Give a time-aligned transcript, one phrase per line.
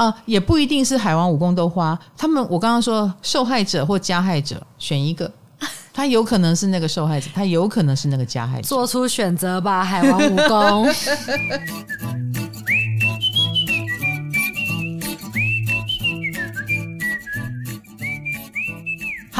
[0.00, 1.98] 啊，也不一定是海王武功都花。
[2.16, 5.30] 他们我刚刚说受害者或加害者选一个，
[5.92, 10.88] 他有可能是那个受害者，他有可能是那个加害者，做出选择吧，海王武功。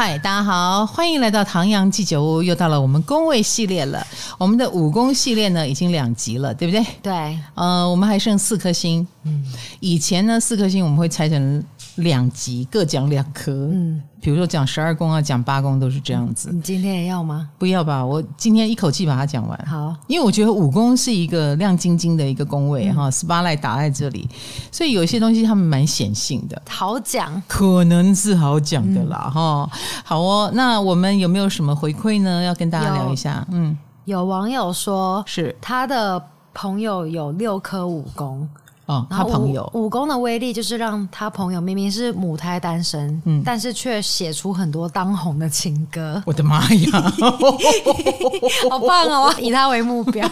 [0.03, 4.03] 嗨，大家好，欢迎来到唐阳鸡酒屋，又到了我们宫位系列了。
[4.39, 6.83] 我们的武功系列呢，已经两集了，对不对？
[7.03, 9.07] 对，呃，我们还剩四颗星。
[9.25, 9.45] 嗯，
[9.79, 11.63] 以前呢，四颗星我们会拆成
[12.01, 13.51] 两集，各讲两颗。
[13.51, 16.49] 嗯，比如说讲十二宫啊，讲八宫都是这样子。
[16.51, 17.49] 你今天也要吗？
[17.57, 19.65] 不要吧，我今天一口气把它讲完。
[19.65, 24.29] 好，因为我觉得五宫是一个亮晶晶的一个宫位哈，spotlight 打在这里，
[24.71, 29.69] 所以有些东西他们蛮显性的，好讲，可能是好讲的啦哈。
[29.71, 32.41] 嗯、好哦，那我们有没有什么回馈呢？
[32.43, 33.45] 要跟大家聊一下。
[33.51, 33.77] 嗯。
[34.05, 36.21] 有网友说，是他的
[36.55, 38.49] 朋友有六颗武功
[38.91, 46.21] 哦，他朋友武功的威力就是让他朋友明明是母胎单身，嗯，但是却写出很多当红的情歌。
[46.25, 46.91] 我的妈呀，
[48.69, 49.33] 好棒哦！
[49.33, 50.27] 我以他为目标，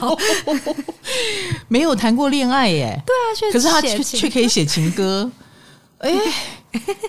[1.69, 5.31] 没有谈过恋爱耶，对啊，可是他却却可以写情歌，
[5.99, 6.11] 哎，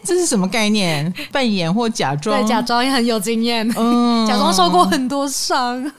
[0.04, 1.12] 这是什么概念？
[1.32, 2.40] 扮演或假装？
[2.40, 5.90] 对，假装也很有经验，嗯，假装受过很多伤。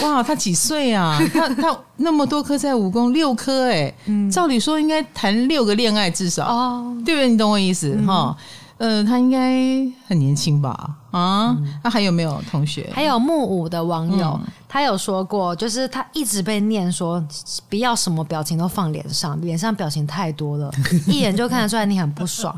[0.00, 1.20] 哇，他几岁啊？
[1.34, 7.28] 他他那么多颗在武功，六颗哎，嗯，照理说应该谈六个恋爱至少，哦，对不对？
[7.28, 8.34] 你懂我意思哈？
[8.78, 9.60] 嗯、呃，他应该
[10.08, 10.90] 很年轻吧？
[11.12, 12.90] 啊，那、嗯、还有没有同学？
[12.92, 17.22] 还有木五的网友，嗯、他有说过，就是他一直被念说
[17.68, 20.72] 不要什么表情都放脸上，脸上表情太多了，
[21.06, 22.56] 一眼就看得出来你很不爽。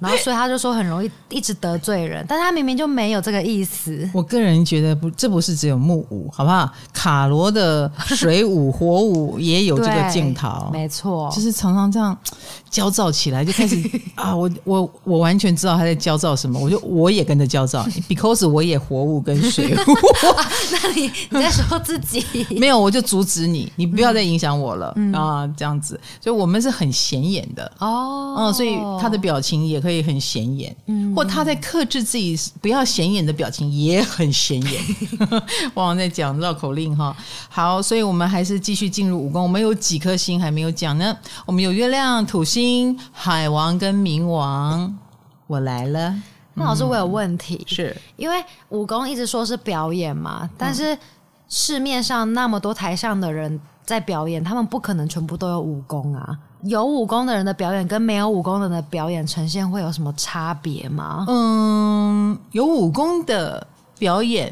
[0.00, 4.10] 然后所以他就说很容易一直得罪人，但他明明就没有这个意思。
[4.12, 6.68] 我个人觉得不，这不是只有木五，好不好？
[6.92, 12.16] 卡罗的水舞、火舞也有这个镜头，没错，就是常常这样
[12.68, 13.76] 焦躁起来，就开始
[14.16, 17.83] 啊，我我我完全知道他在焦躁什么，我就我也跟着焦躁。
[18.08, 19.76] Because 我也活物跟水 物，
[20.36, 22.24] 啊，那你你在说自己？
[22.58, 27.70] 没有，我就阻止你，你不要再影响我了，嗯、啊，这样子，所以我们是很显眼的。
[27.78, 34.82] 哦，嗯，所以他的表情也可以很显眼，嗯，或他在克制自己不要显眼的表情也很显眼。
[35.74, 37.16] 往往在讲绕口令哈，
[37.48, 41.16] 好，所以我们还是继续进入武功，我们有几颗星还没有讲呢？
[41.46, 44.96] 我们有月亮、土星、海王跟冥王，
[45.46, 46.14] 我来了。
[46.54, 50.96] 那老师，我有问题，嗯、是因为武功一直说是表演嘛，但是
[51.48, 56.38] 市面上那么多台上的人在表演，他们不可能全部都有武功啊。
[56.62, 61.26] 有武功的人的表演跟没有武功的人的表演呈现会有什么差别吗？
[61.28, 63.66] 嗯，有武功的
[63.98, 64.50] 表演，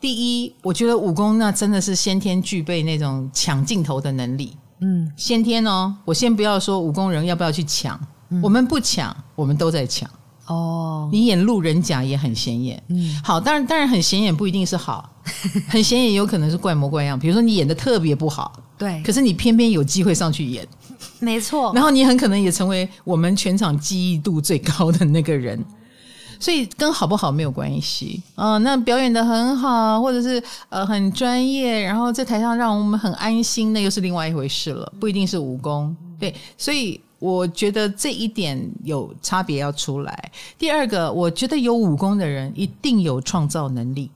[0.00, 4.56] 第一，我觉得武功那真的是先天具备那种抢镜头的能力。
[4.80, 7.98] 嗯，先天哦，我先不要说武功人要不要去抢，
[8.28, 10.08] 嗯、我们不抢，我们都在抢。
[10.48, 15.08] 哦，你演路人甲也很显眼，嗯，好，当然当然很显眼不一定是好，
[15.68, 17.18] 很显眼有可能是怪模怪样。
[17.18, 20.66] 比如说你演的特别不好，对，可是你偏偏有机会上去演，
[21.20, 25.62] 没错，然后你很可能也成为我们全场记忆度最高的那个人，
[26.40, 28.22] 所以跟好不好没有关系。
[28.34, 28.58] 啊、呃。
[28.60, 36.98] 那表演的很好，或者是呃很专业，然后在台上让我们很安心，那又是另外一回事了，不一定是武功，对，所以。
[37.18, 40.32] 我觉得这一点有差别要出来。
[40.56, 44.10] 第二个，我觉得有武功的人一定有创造能力，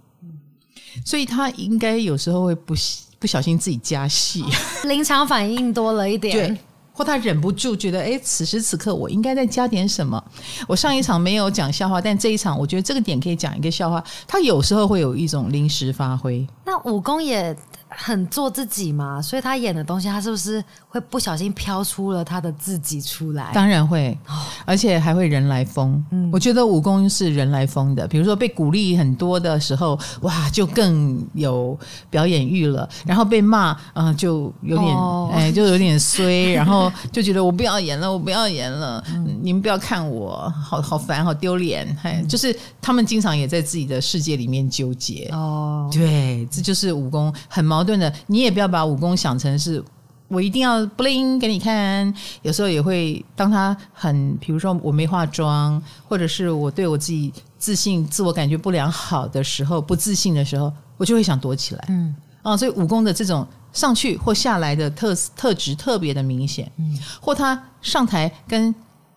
[1.04, 2.74] 所以他应该有时候会不
[3.18, 4.44] 不小心自己加戏，
[4.84, 6.58] 临场反应多了一点，对，
[6.92, 10.22] 或他忍不住觉得，哎，此时此刻我应该再加点什么。
[10.68, 14.02] 我上一场没有讲笑话，但这一场我觉得这个点可以讲一个笑话。
[14.28, 16.46] 他有时候会有一种临时发挥。
[16.64, 17.56] 那武功也。
[17.96, 23.50] 很做自己嘛，所以他演的东西，他是不是会不小心飘出了他的自己出来？
[23.52, 24.16] 当然会，
[24.64, 26.02] 而且还会人来疯。
[26.10, 28.08] 嗯，我觉得武功是人来疯的。
[28.08, 31.78] 比如说被鼓励很多的时候，哇，就更有
[32.10, 32.88] 表演欲了。
[33.06, 36.52] 然后被骂，嗯、呃，就有点，哦、哎，就有点衰。
[36.56, 41.86] 然后就觉得我不要演了，我不要演了，嗯、你们不要看我，好好烦，好丢脸。
[42.02, 45.28] 哎，嗯、就是他们经常也在自己的世界里面纠结。
[45.32, 47.81] 哦，对，这就是武功很矛盾。
[47.82, 49.82] 矛盾的，你也不要把武功想成是
[50.28, 52.14] 我一定要 bling 给你看。
[52.42, 61.84] 有时候也会，当他很，比如说我没化妆，或者是我对我自己自信、自我感觉不良好的时候，不自信的时候，我就会想躲起来。
[61.88, 66.70] 嗯，啊，所以武功的这种上去或下来的特特质特别的明显。
[66.76, 68.72] 嗯，或他上台跟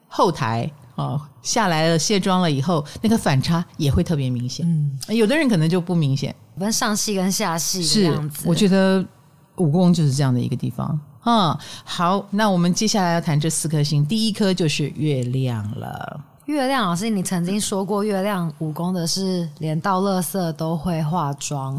[0.08, 4.66] 后台啊下来了卸妆了以后，那个反差也会特别明显。
[4.66, 6.34] 嗯，有的人可能就不明显。
[6.58, 9.06] 分上戏跟下戏的样子，是，我觉得
[9.58, 16.22] 武功就是这样的一个地方嗯，好，那我们接下来要谈这四颗星，第一颗就是月亮了。
[16.46, 21.76] 月亮老师，你曾经说过，月亮武功的是连到垃圾都会化妆。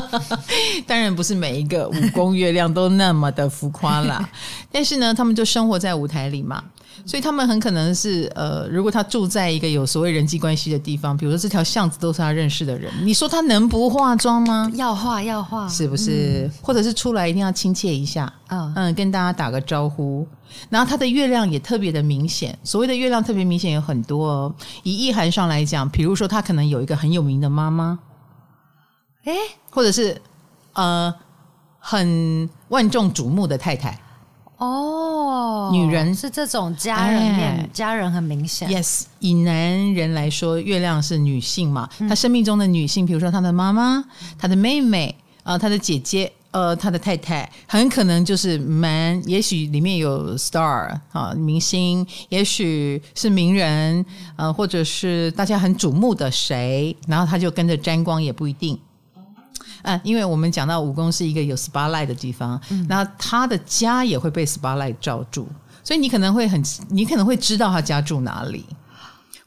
[0.86, 4.28] 当然不是每一个武功月亮都那么的浮夸啦，
[4.70, 6.62] 但是呢，他们就生活在舞台里嘛。
[7.06, 14.70] 所以他们很可能是呃，如果他住在一个有所谓人际关系的地方，比如说这条巷子都是他认识的人，你说他能不化妆吗？
[14.74, 16.46] 要化要化，是不是？
[16.46, 20.26] 嗯、或者是出来一定要亲切一下，嗯嗯，跟大家打个招呼。
[20.70, 24.54] 然后他的月亮也特别的明显，所谓的月亮特别明显有很多哦。
[24.82, 27.98] 以意涵上来讲，比如说他可能有一个很有名的妈妈，
[29.24, 29.34] 诶，
[29.70, 30.20] 或者是
[30.72, 31.14] 呃
[31.78, 34.00] 很万众瞩目的太太。
[34.56, 35.07] 哦，
[35.72, 38.68] 女人是这种家人面，哎、家人很明显。
[38.68, 41.88] Yes，以男人来说，月亮是女性嘛？
[41.98, 44.04] 他、嗯、生命中的女性，比如说他的妈妈、
[44.38, 49.22] 他的妹妹啊、呃、他的姐姐、呃，他的太太，很可能就是 man。
[49.28, 54.04] 也许里面有 star 啊，明星，也许是名人，
[54.36, 58.78] 呃，或者是大家很瞩目的谁，然后他就跟着沾光，也不一定。
[59.82, 65.48] 啊，因为我们讲到武功是一个有 spotlight 的地方，那、嗯、他的家也会被 spotlight 照住，
[65.84, 68.64] 所以你可能会很，你可能会知道他家住哪里。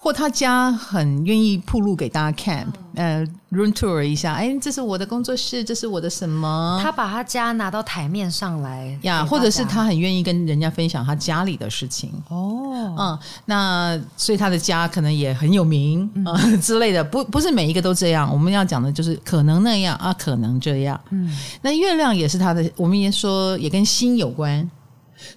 [0.03, 6.79] 或他家很愿意铺路给大家看，呃，room tour 一下，哎，这是我的工作室，这是我的什么？
[6.81, 12.11] 他把他家拿到台面上来呀，或者是他很愿意跟人家分享他家里的事情。
[12.29, 18.27] 哦，嗯，那所以他的家可能也很有名啊、嗯呃、 之类的，不不是每一个都这样。
[18.33, 20.99] 我们要讲的就是可能那样啊，可能这样。
[21.11, 21.31] 嗯，
[21.61, 24.67] 那月亮也是他的，我们也说也跟心有关，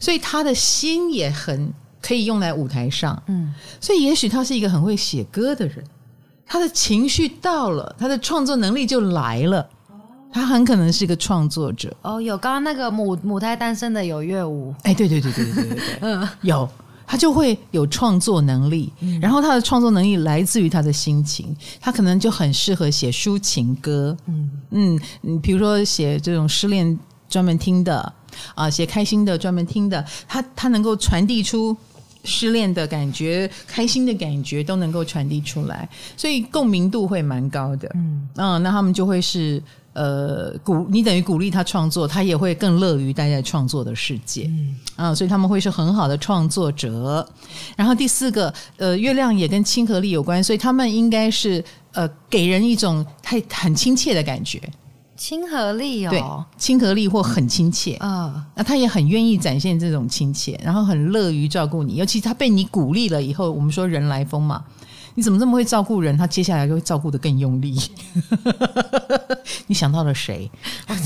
[0.01, 1.71] 所以他的心也很。
[2.05, 5.83] 可以用来舞台上，嗯，所以也许他是一个很会写歌的人，
[6.45, 9.67] 他的情绪到了，他的创作能力就来了，
[10.31, 11.97] 他很可能是一个创作者。
[12.03, 16.69] 哦，有，刚刚那个母母胎单身的有乐舞，哎，对对对对对对对，嗯，有，
[17.07, 24.51] 他就会有创作能力，然后他的创作能力来自于他的心情，他可能就很适合写抒情歌，嗯。
[24.73, 26.99] 嗯，比如说写这种失恋
[27.31, 28.13] 专门听的
[28.55, 31.75] 啊，写开心的专门听的，他他能够传递出。
[32.25, 37.91] 失恋的感觉、开心的感觉都能够传递出来，所以共鸣度会蛮高的。
[37.95, 39.63] 嗯，嗯，那他们就会是
[39.93, 44.45] 呃鼓，你等于鼓励他创作，他也会更乐于待在创作的世界。
[44.45, 47.27] 嗯，啊，所以他们会是很好的创作者。
[47.77, 51.63] 然后第四个，呃，月亮也跟亲和力有关，所以他们应该是
[51.93, 54.61] 呃给人一种太很亲切的感觉。
[55.17, 56.23] 亲和力哦，对，
[56.59, 64.65] 亲和力或很亲切，嗯，那他也很愿意展现这种亲切，然后很乐于照顾你，尤其他被你鼓励了以后，我们说人来疯嘛，
[65.15, 66.17] 你怎么这么会照顾人？
[66.17, 67.81] 他接下来就会照顾得更用力。
[69.67, 70.51] 你想到了谁？
[70.87, 70.97] 哎、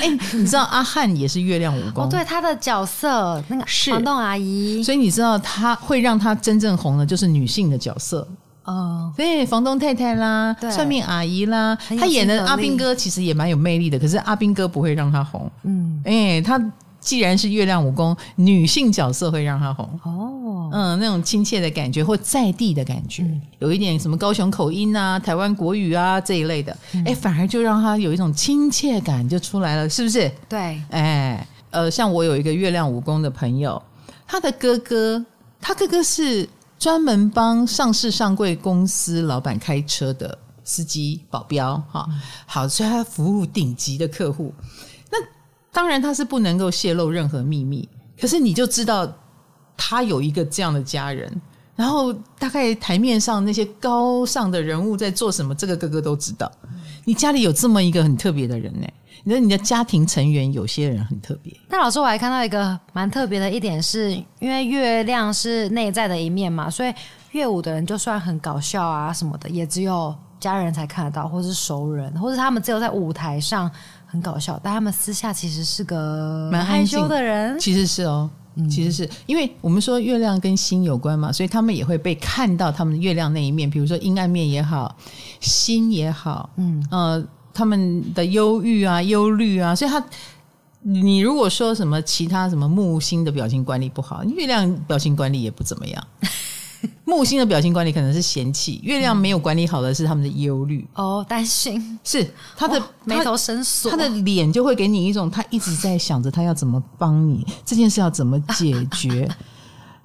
[0.00, 8.26] 欸，你知道阿汉也是月亮武功，哦，对，他的角色那个房东阿姨，所以你知道他会让他真正红的，就是女性的角色。
[8.70, 15.50] 哦，对，房东太太啦，算命阿姨啦，他演的阿兵哥其实也蛮有魅力的，可是阿兵哥不会让他红。
[15.64, 16.60] 嗯，哎，他
[17.00, 19.84] 既然是月亮武功，女性角色会让他红。
[20.04, 30.30] 哦，嗯，那种亲切的感觉或在地的感觉，嗯、有一点什么高雄口音啊、台湾国语啊这一类的，哎、嗯，反而就让他有一种亲切感就出来了，是不是？
[30.48, 33.82] 对，哎，呃，像我有一个月亮武功的朋友，
[34.28, 35.26] 他的哥哥，
[35.60, 36.48] 他哥哥是。
[36.80, 42.08] 专门帮上市上柜公司老板开车的司机保镖，哈，
[42.46, 44.52] 好，所以他服务顶级的客户。
[45.10, 45.18] 那
[45.70, 47.86] 当然他是不能够泄露任何秘密，
[48.18, 49.06] 可是你就知道
[49.76, 51.30] 他有一个这样的家人。
[51.76, 56.50] 然后大概台面上那些高尚的人物在做什么，这个哥哥都知道。
[57.04, 58.86] 你家里有这么一个很特别的人呢？
[58.86, 61.54] 你说你的家庭成员有些人很特别。
[61.68, 66.92] 那老师，我还看到一个蛮特别的一点是，是因为月亮是内在的一面嘛，所以
[67.32, 73.70] 乐舞的人就算很搞笑啊什么的，也只有家人才看得到，或是熟人， 或是他们只有在舞台上
[74.06, 77.58] 很搞笑，但他们私下其实是个蛮害羞的人。
[77.58, 78.28] 其实是哦，
[78.70, 84.96] 其实是因为我们说月亮跟心有关嘛，所以他们也会被看到他们月亮那一面，比如说阴暗面也好，
[85.40, 87.24] 心也好，嗯呃。
[87.52, 90.02] 他们的忧郁啊、忧虑啊，所以他，
[90.82, 96.06] 你如果说什么其他什么木星的表情管理不好，月亮表情管理也不怎么样。
[97.04, 102.26] 木星的表情管理可能是嫌弃，月亮没有管理好的是他们的忧虑哦，担心是
[102.56, 109.28] 他的眉头深锁，他的脸就会给你一种他一直在想着他要怎么帮你这件事要怎么解决。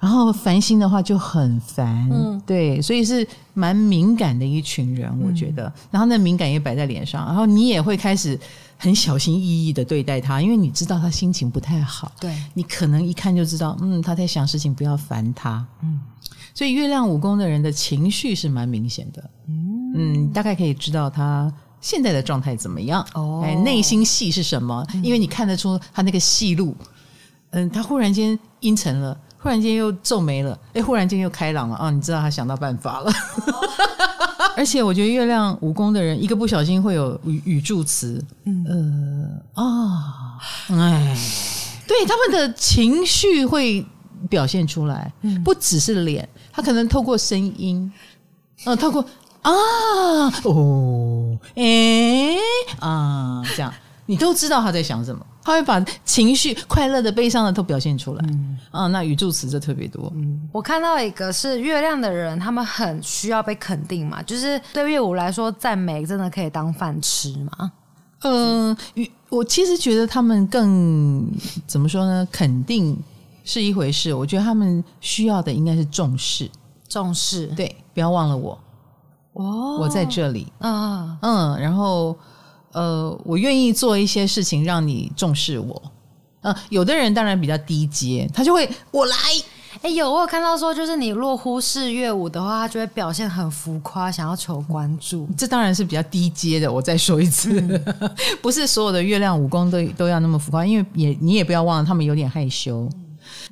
[0.05, 5.65] 然后烦心的话就很烦，嗯，对，所以是蛮敏感的一群人，我觉得。
[5.65, 8.39] 嗯、然后那敏感也摆在脸上，然后你也会开始
[8.77, 15.99] 很小心翼翼的对待他，因为你知道他心情不太好，对，你可能一看就知道，嗯，他在想事情，不要烦他，嗯。
[16.53, 24.85] 所以月亮五宫的人的情绪是蛮明显的，嗯，嗯，大概可以知道他现在的状态怎么样，哦，哎，内心戏是什么？
[25.01, 26.75] 因为你看得出他那个戏路，
[27.49, 29.17] 嗯，他忽然间阴沉了。
[29.45, 31.91] 忽然间又皱眉了，哎，忽然间又开朗了啊！
[31.91, 33.11] 你知道他想到办法了，
[34.57, 38.65] 而且我觉得月亮武功的人一个不小心会有语语助词，嗯。
[39.53, 41.15] 呃啊，哎，
[41.87, 43.85] 对，他们的情绪会
[44.27, 47.93] 表现出来，不只是脸，他可能透过声音，
[48.63, 49.05] 呃，透过
[49.43, 49.51] 啊
[50.43, 52.35] 哦哎
[52.79, 53.71] 啊这样，
[54.07, 55.23] 你都知道他在想什么。
[55.45, 60.11] 他会把情绪快乐的、悲伤的都表现出来，嗯，啊，那语助词就特别多。
[60.15, 67.71] 嗯，我看到一个是月亮的人，他们很需要被肯定嘛，就是对月舞来说，赞美真的可以当饭吃嘛。
[68.23, 68.75] 嗯，
[69.29, 71.31] 我其实觉得他们更
[71.67, 72.27] 怎么说呢？
[72.31, 72.97] 肯定
[73.43, 76.49] 是一回事，我觉得他们需要的应该是重视，
[76.89, 77.45] 重视。
[77.55, 78.59] 对，不要忘了我，
[79.33, 82.17] 哦，我在这里啊，嗯，然后。
[82.75, 85.81] 呃，我愿意做一些事情让你重视我。
[86.41, 89.15] 呃，有的人当然比较低阶，他就会我来。
[89.81, 95.25] 哎，有我有看到说，就是你若忽视月舞的话，他就会表现很浮夸，想要求关注。
[95.37, 96.71] 这当然是比较低阶的。
[96.71, 97.85] 我再说一次，嗯、
[98.41, 102.89] 不是所有的月亮武功都都要那么浮夸，因为也你也不要忘了，他们有点害羞。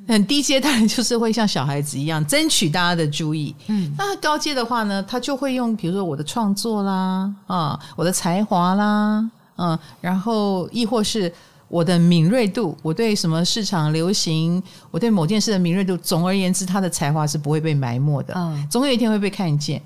[0.08, 11.32] 很低阶当然就是会像小孩子一样争取大家的注意，嗯，那高阶的话呢，他就会用比如说我的创作啦，啊，我的才华啦，嗯，然后亦或是
[11.68, 14.62] 我的敏锐度，我对什么市场流行，
[14.92, 19.82] 我对某件事的敏锐度，总而言之，他的才华是不会被埋没的，嗯，总有一天会被看见。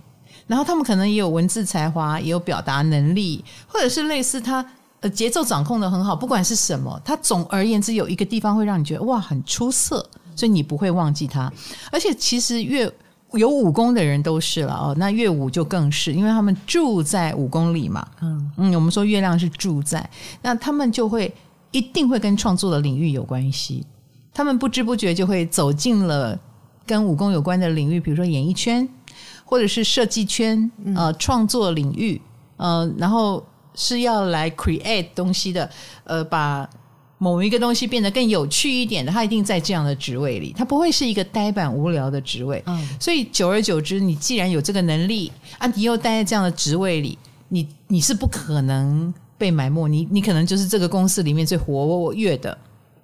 [0.47, 4.65] 然后他们可能也有文字才华，也有表达能力，或者是类似他。
[5.01, 10.03] 呃，节奏掌控的很好，不管是什么，它总而言之有一个地方会让你觉得哇很出色，
[10.35, 11.53] 所以你不会忘记它。
[11.91, 12.91] 而且其实越
[13.33, 18.07] 有武功的人都是了哦，那乐舞就更是，因为他们住在武功里嘛。
[18.21, 20.09] 嗯嗯，我们说月亮是住在，
[20.41, 21.31] 那他们就会
[21.69, 23.85] 一定会跟创作的领域有关系，
[24.33, 26.35] 他们不知不觉就会走进了
[26.87, 28.89] 跟武功有关的领域，比如说演艺圈
[29.45, 32.19] 或者是设计圈，呃，创作领域，
[32.55, 33.45] 呃，然后。
[33.77, 35.69] 是要来 create 东西的，
[36.03, 36.67] 呃，把
[37.19, 42.61] 某一个东西变得更有趣一点的，他一定在这样的职位里，他不会是一个呆板无聊的职位。
[42.65, 47.17] 嗯，所以久而久之，你既然有这个能力啊，你又待在这样的职位里，
[47.49, 52.57] 你你是不可能被埋没，你你可能就是这个公司里面最活跃的，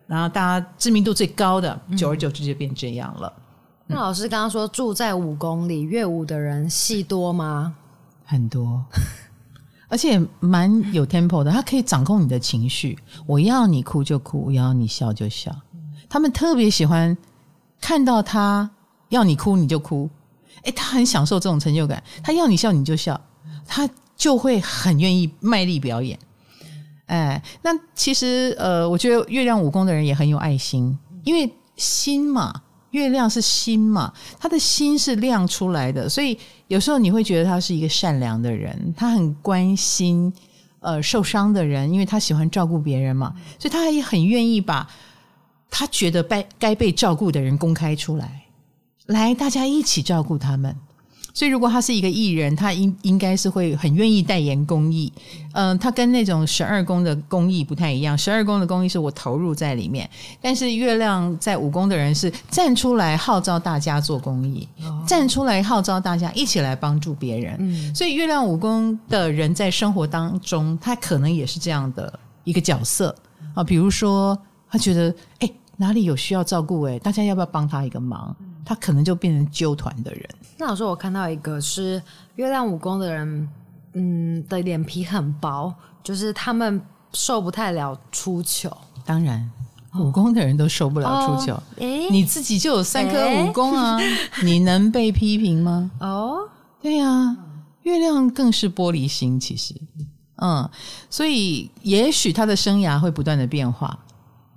[0.07, 3.31] 然后大家知名度最高的，久而久之就变这样了。
[3.87, 7.75] 嗯，那老师刚刚说住在五公里，乐舞的人戏多吗？
[8.25, 8.83] 很多。
[9.93, 12.97] 而且蛮有 tempo 的，他可以掌控你的情绪。
[13.27, 15.55] 我要你哭就哭，我要你笑就笑。
[16.09, 17.15] 他们特别喜欢
[17.79, 18.67] 看到他
[19.09, 20.09] 要你哭你就哭，
[20.63, 22.03] 诶，他很享受这种成就感。
[22.23, 23.21] 他要你笑你就笑，
[23.67, 26.17] 他就会很愿意卖力表演。
[27.05, 32.63] 哎，那其实呃，我觉得月亮武功的人也很有爱心，因为心嘛。
[32.93, 40.31] 月亮是心嘛，他的心是亮出来的，所以有时候你会觉得他是一个善良的人，他很关心
[40.79, 44.88] 呃受伤的人，因为他喜欢照顾别人嘛，所以他也很愿意把
[45.69, 48.43] 他觉得该该被照顾的人公开出来，
[49.07, 50.75] 来大家一起照顾他们。
[51.33, 55.11] 所以，如果他是一个艺人，他应应该是会很愿意代言公益。
[55.53, 58.15] 嗯、呃，他跟那种十二宫的公益不太一样。
[58.15, 60.07] 十二宫的公益是我投入在里面，
[60.39, 67.55] 但是月亮在五宫的人是站出来号召大家做公益，哦、站出来号召大家一起来帮助别人。
[67.59, 73.15] 嗯、所以，月亮五宫的人在生活当中，他可能也是这样的一个角色
[73.55, 73.63] 啊。
[73.63, 74.37] 比如说，
[74.69, 78.35] 他觉得哎，哪里有需要照顾，哎，大家要不要帮他一个忙？
[78.65, 80.29] 他可能就变成纠团的人。
[80.58, 82.01] 那老师，我看到一个是
[82.36, 83.50] 月亮武功的人，
[83.93, 86.82] 嗯，的脸皮很薄，就是他们
[87.13, 88.75] 受不太了出糗。
[89.05, 89.50] 当然，
[89.96, 91.53] 武功的人都受不了出糗。
[91.79, 94.10] 哎、哦，你自己就有三颗武功啊，诶
[94.43, 95.91] 你能被批评吗？
[96.00, 96.50] 哦，
[96.82, 97.38] 对呀、啊，
[97.84, 99.75] 月亮更是玻璃心，其实，
[100.38, 100.70] 嗯，
[101.10, 104.00] 所以也许他的生涯会不断的变化。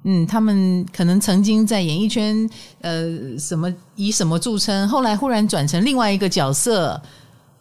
[0.09, 2.49] 嗯，他们可能曾经在演艺圈，
[2.81, 7.01] 呃，什么以什么著称，后来忽然转成另外一个角色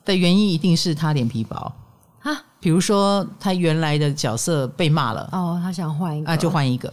[0.06, 1.74] 的原因，一定是他脸皮薄。
[2.22, 2.44] 啊。
[2.60, 6.32] 比如说，他原来的角色被骂了，哦，他想换一个。
[6.32, 6.92] 啊，就换一个。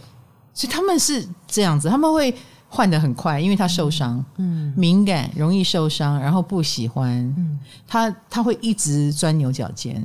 [0.53, 2.33] 所以他们是这样子，他们会
[2.69, 10.03] 换的很快，因为他受伤，嗯，敏感，容易受伤，然后不喜欢，嗯，他他会一直钻牛角尖，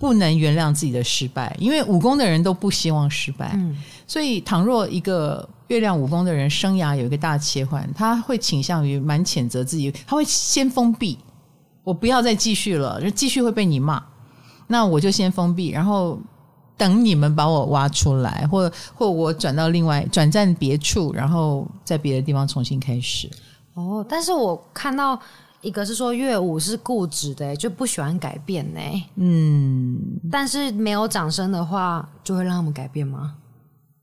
[0.00, 3.76] 不能原谅自己的失败，因为武功的人都不希望失败，嗯，
[4.06, 11.18] 所以倘若一个月亮武功的人生涯有一个大切换，他会倾向于蛮谴责自己，他会先封闭，
[11.84, 14.02] 我不要再继续了，就继续会被你骂。
[14.68, 16.18] 那我就先封闭，然后
[16.78, 23.28] 等你们把我挖出来，或或我转到另外转战别处，然后在别的地方重新开始。
[23.74, 25.20] 哦，但是我看到
[25.60, 28.80] 一个是说乐舞是固执的，就不喜欢改变呢。
[29.16, 29.98] 嗯，
[30.30, 33.34] 但是没有掌声的话，就会让他们改变吗？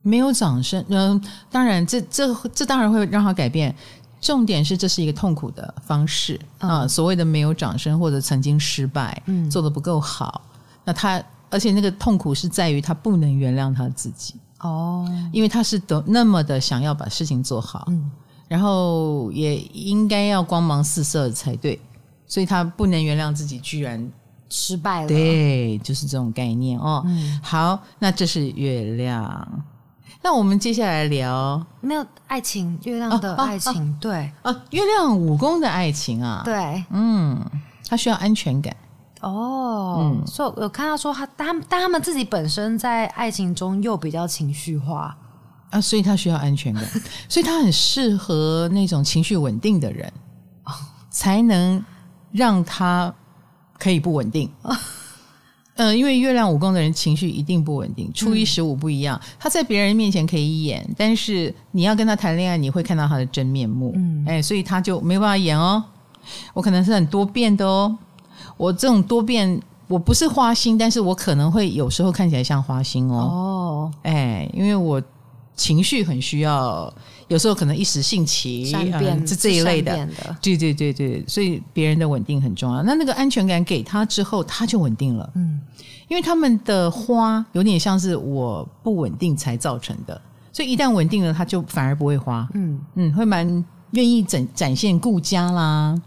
[0.01, 3.75] 没有掌声，嗯、呃，当然这这这当然会让他改变。
[4.19, 10.41] 重点是这是一个痛苦的方式啊、嗯，所谓的没有掌声或者曾经失败，嗯，做的不够好。
[10.83, 18.09] 那他，而且那个痛苦是在于他不能原谅他自己哦，因为他是都那么的想要把事情做好，嗯，
[18.47, 21.79] 然后也应该要光芒四射才对，
[22.25, 24.11] 所以他不能原谅自己居然
[24.49, 27.03] 失败了，对，就是这种概念哦。
[27.05, 29.63] 嗯，好，那这是月亮，
[30.21, 34.31] 那我们接下来聊没有爱情，月亮的爱情，对。
[34.41, 37.39] 啊，月亮武功的爱情啊，对，嗯，
[37.87, 38.75] 他需要安全感。
[39.21, 41.27] 哦，嗯，所以有看到说他，
[41.67, 45.17] 他们自己本身在爱情中又比较情绪化
[45.69, 46.83] 啊，所以他需要安全感，
[47.27, 50.11] 所以他很适合那种情绪稳定的人，
[51.09, 51.83] 才能
[52.31, 53.13] 让他
[53.77, 54.49] 可以不稳定。
[54.63, 63.93] 嗯、呃，因为月亮五宫的人情绪一定不稳定，初一十五不一样，嗯、他在别人面前可以演，但是你要跟他谈恋爱，你会看到他的真面目。
[63.95, 65.83] 嗯，哎，所以他就没办法演哦，
[66.53, 67.95] 我可能是很多变的哦。
[68.55, 73.15] 我这种多变，我不是花心，但是我可能会有时候看起来像花心哦。
[73.15, 75.01] 哦，哎，因为我
[75.57, 76.93] 情绪很需要，
[77.27, 80.37] 有时候可能一时兴起，善变，这、一类的，的。
[80.41, 82.81] 对对对对，所以别人的稳定很重要。
[82.83, 85.29] 那那个安全感给他之后，他就稳定了。
[85.35, 85.59] 嗯，
[86.07, 90.21] 因为他们的花有点像是我不稳定才造成的，
[90.53, 92.47] 所以一旦稳定了，他就反而不会花。
[92.53, 95.99] 嗯嗯，会蛮愿意展展现顾家啦，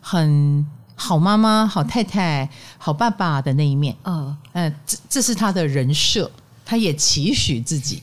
[0.00, 0.66] 很。
[0.98, 6.30] 好妈妈、好太太、好爸爸的那一面，嗯嗯，这这是他的人设，
[6.64, 8.00] 他也期许自己。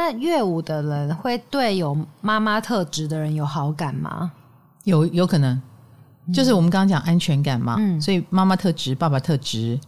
[0.00, 4.32] 那乐舞的人会对有妈妈特质的人有好感吗？
[4.84, 5.60] 有有可能，
[6.32, 9.78] 就是我们刚刚讲安全感嘛，嗯，所以妈妈特质、爸爸特质，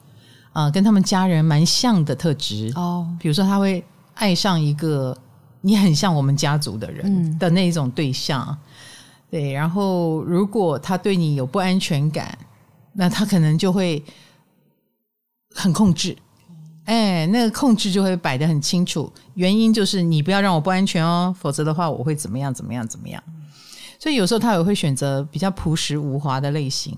[0.52, 3.08] 啊、呃，跟他们家人蛮像的特质哦。
[3.18, 5.16] 比如说，他会爱上一个
[5.62, 8.46] 你很像我们家族的人的那一种对象。
[8.46, 8.58] 嗯
[9.30, 12.36] 对，然后如果他对你有不安全感，
[12.92, 14.04] 那他可能就会
[15.54, 16.14] 很控制，
[16.84, 23.22] 哎，那个控制就会摆得很清楚，原因就是你不要让我不安全哦，否则的话我会怎么样怎么样怎么样。
[23.98, 26.96] 所以有时候他也会选择比较朴实无华的类型。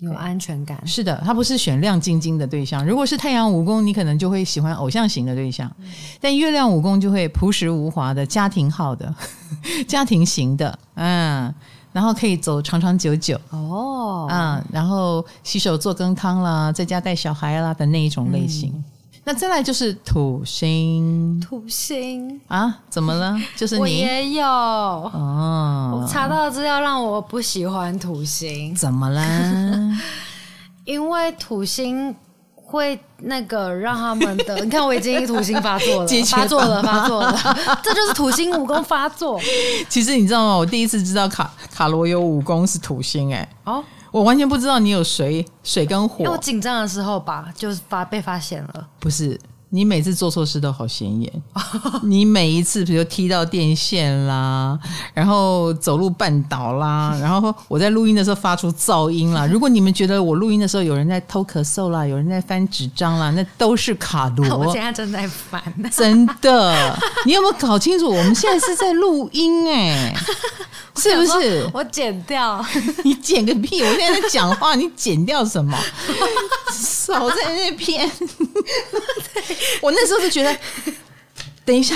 [0.00, 2.86] 有安全感，是的，他不是选亮晶晶的对象。
[2.86, 9.12] 如果是太阳五宫，你可能就会喜欢偶像型的对象；嗯、但月亮五宫就会朴实无华的家庭号的
[9.88, 11.52] 家庭型的，嗯，
[11.92, 18.72] 然后可以走长长久久哦，嗯，然后洗手做羹汤啦，在家带小孩啦的那一种类型。
[18.72, 18.84] 嗯
[19.28, 23.38] 那再来就是土星，土星啊，怎么了？
[23.54, 26.00] 就是你我也有哦。
[26.00, 29.22] 我查到资料让我不喜欢土星，怎么啦？
[30.86, 32.16] 因为土星
[32.54, 39.38] 会那个让他们的， 你看我已经土星发作了，发作了，发作了，这就是土星武功发作。
[39.90, 40.56] 其实你知道吗？
[40.56, 43.84] 我第一次知道卡卡罗有武功是土星，哎，哦。
[44.10, 46.18] 我完全不知道你有水水跟火。
[46.20, 48.88] 因为我紧张的时候吧，就是发被发现了。
[48.98, 49.38] 不是，
[49.70, 51.30] 你每次做错事都好显眼。
[52.02, 54.78] 你每一次，比如踢到电线啦，
[55.12, 59.46] 然后走路绊倒啦，然后我在录音的时候发出噪音啦。
[59.46, 64.56] 如果你们觉得我录音的时候有人在偷咳嗽啦，有人在翻纸张啦，那都是卡罗。
[64.58, 65.62] 我现在正在翻。
[65.92, 68.08] 真的，你有没有搞清楚？
[68.08, 70.16] 我们现在是在录音哎、欸。
[70.96, 71.70] 是不是？
[71.72, 72.64] 我剪掉，
[73.04, 73.80] 你剪个屁！
[73.82, 75.78] 我现在在讲话，你剪掉什么？
[76.72, 78.10] 少在那边。
[79.82, 80.56] 我那时候就觉得，
[81.64, 81.94] 等一下，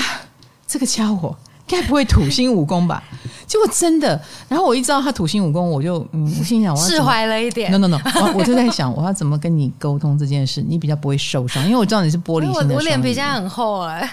[0.67, 3.03] 这个家伙该不会土星武功吧？
[3.47, 4.21] 结果真的。
[4.49, 7.71] 然后我一知道他土星武功，我就嗯，我心想，我释怀了一点。
[7.71, 12.75] No No No，我我就在想，我要怎么跟你沟通这件事，你比较不会受伤，因为我知道你是玻璃心的。
[12.75, 14.11] 我脸皮现在很厚哎、欸。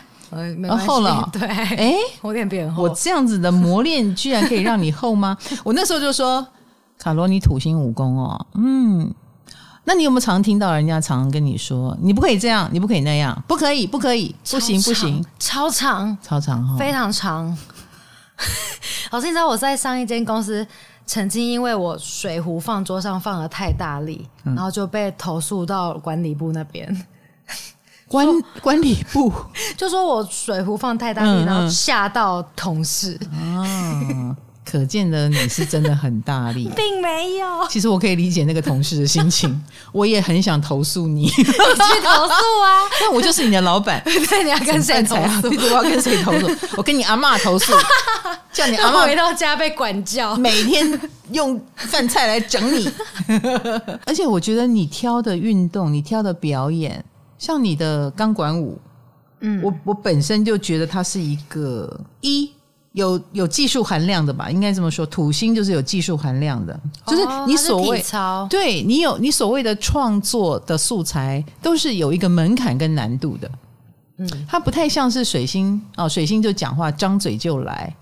[0.62, 2.84] 然后厚了，对，哎，我脸变厚。
[2.84, 5.36] 我这样子的磨练，居然可以让你厚吗？
[5.64, 6.46] 我那时候就说，
[7.00, 9.12] 卡罗，你土星武功哦，嗯，
[9.90, 17.58] 那你有没有常听到人家常常跟你说，你不可以这样，你不可以那样，不可以，不可以，不行，不行，超长，超长哈，非常长。
[19.10, 20.66] 老师，你知道我在上一间公司，
[21.08, 27.06] 曾经因为我水壶放桌上放的太大力，嗯、然后就被投诉到管理部那边。
[28.08, 28.28] 管
[28.62, 29.34] 管理部？
[29.76, 31.46] 就说我水壶放太大力，嗯嗯。
[31.48, 33.20] 然后吓到同事。
[33.32, 34.36] 哦
[34.70, 37.48] 可见的你是真的很大力， 并没有。
[37.68, 39.60] 其实我可以理解那个同事的心情，
[39.92, 42.86] 我也很想投诉你， 你去投诉啊！
[43.02, 45.48] 那我就是你的老板，对，你要跟谁投诉？
[45.50, 46.48] 我要跟谁投诉？
[46.78, 47.74] 我跟你阿嬷投诉，
[48.54, 51.00] 叫你阿妈回到家被管教，每天
[51.32, 52.92] 用饭菜来整你。
[54.06, 57.04] 而且我觉得你挑的运动，你挑的表演，
[57.40, 58.80] 像你的钢管舞，
[59.40, 62.52] 嗯，我我本身就觉得它是一个一。
[62.94, 65.06] 有有技术含量的吧，应该这么说。
[65.06, 66.74] 土星就是有技术含量的，
[67.06, 68.04] 哦、就是你所谓
[68.50, 73.52] 对你有你所谓的创作的素材，都是有一个门槛跟难度的。
[74.18, 77.96] 嗯，它不太像是水星哦，水星就讲话张嘴就来，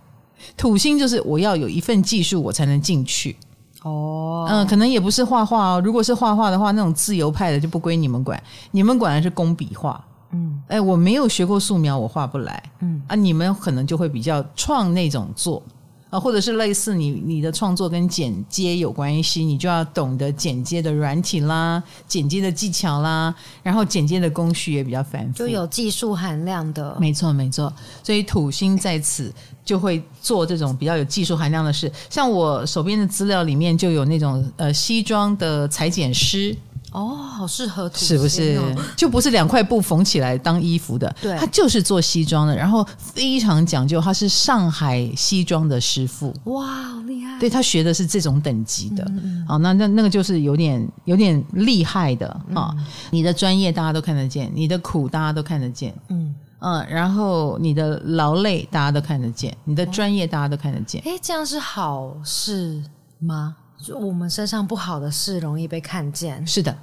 [0.55, 3.35] 土星就是我要有一份技术我才能进去。
[3.83, 10.03] 哦，嗯，可能也不是画画哦，如果是画画的话，那种自由派的就不归你们管，你们管的是工笔画。
[10.31, 12.61] 嗯，哎，我没有学过素描，我画不来。
[12.81, 15.63] 嗯啊，你们可能就会比较创那种作
[16.09, 26.95] 啊，或者是类似你你的创作跟剪接有关系，你就要懂得剪接的软体啦，剪接的技巧啦，然后剪接的工序也比较繁复，就有技术含量的。
[26.99, 27.71] 没错，没错。
[28.03, 29.33] 所以土星在此
[29.65, 36.55] 就会做这种比较有技术含量的事，像我手边的资料里面就有那种呃西装的裁剪师。
[36.93, 38.59] 哦，好适合是不是？
[38.95, 46.33] 就不是两块布缝起来当衣服的，对，他就是做西装的，然后非常讲究，他是上海西装的师傅。
[46.45, 47.37] 哇，好厉害！
[47.39, 52.73] 对，他学的是这种等级的，嗯、好，那那那个就是有点有点厉害的啊。
[52.77, 61.01] 嗯、你的专业大家都看得见，你的苦大家都看得见，嗯嗯，然后你的劳累大家都看得见，你的专业大家都看得见。
[61.05, 62.81] 哎、哦，这样是好事
[63.19, 63.55] 吗？
[63.81, 66.75] 就我们身上不好的事容易被看见，是的，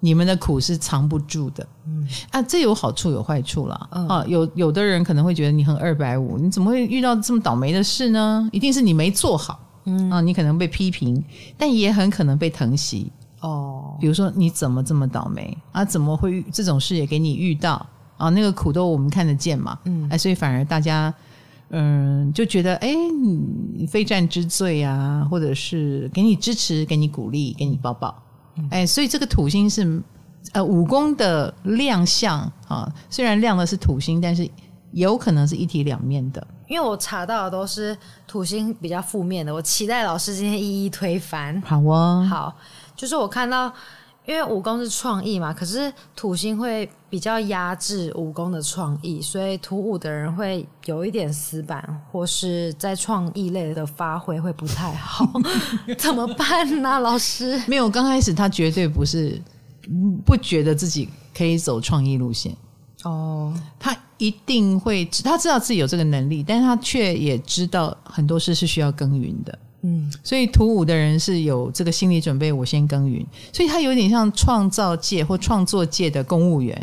[0.00, 8.48] 你们的苦是藏不住的，嗯啊，这有好处有坏处了，嗯、啊，有有的人可能会觉得你很二百五，你怎么会遇到这么倒霉的事呢？
[8.52, 11.24] 一定是你没做好，嗯啊，你可能被批评，
[11.56, 13.96] 但也很可能被疼惜哦。
[13.98, 15.84] 比如说你怎么这么倒霉啊？
[15.84, 17.84] 怎么会这种事也给你遇到
[18.18, 18.28] 啊？
[18.28, 21.12] 那个苦都我们看得见嘛，嗯，哎，所以反而大家。
[21.70, 22.94] 嗯，就觉得哎，
[23.74, 28.22] 你非战之罪啊，或者是给你支持、给你鼓励、给你抱抱，
[28.70, 30.02] 哎、嗯，所以这个土星是
[30.52, 34.48] 呃武宫的亮相啊，虽然亮的是土星，但是
[34.92, 36.46] 有可能是一体两面的。
[36.68, 41.60] 因为我查到的都是土星比较负面的，我期待老师今天一一推翻。
[41.62, 42.56] 好哦，好，
[42.94, 43.72] 就是我看到。
[44.26, 55.24] 因为武功是创意嘛，可是土星会比较压制武功的创意，所以土五的人会有一点死板，或是在创意类的发挥会不太好，
[55.96, 56.98] 怎么办呢？
[56.98, 57.56] 老师？
[57.68, 59.40] 没有，刚开始他绝对不是
[60.24, 62.52] 不觉得自己可以走创意路线
[63.04, 69.56] 哦，他一定会，他知道自己有这个能力，但是他却也知道很多事是需要耕耘的。
[69.86, 76.76] 嗯，所以土五的人是有这个心理准备，我先耕耘，所以他有点像创造界或创作界的公务员。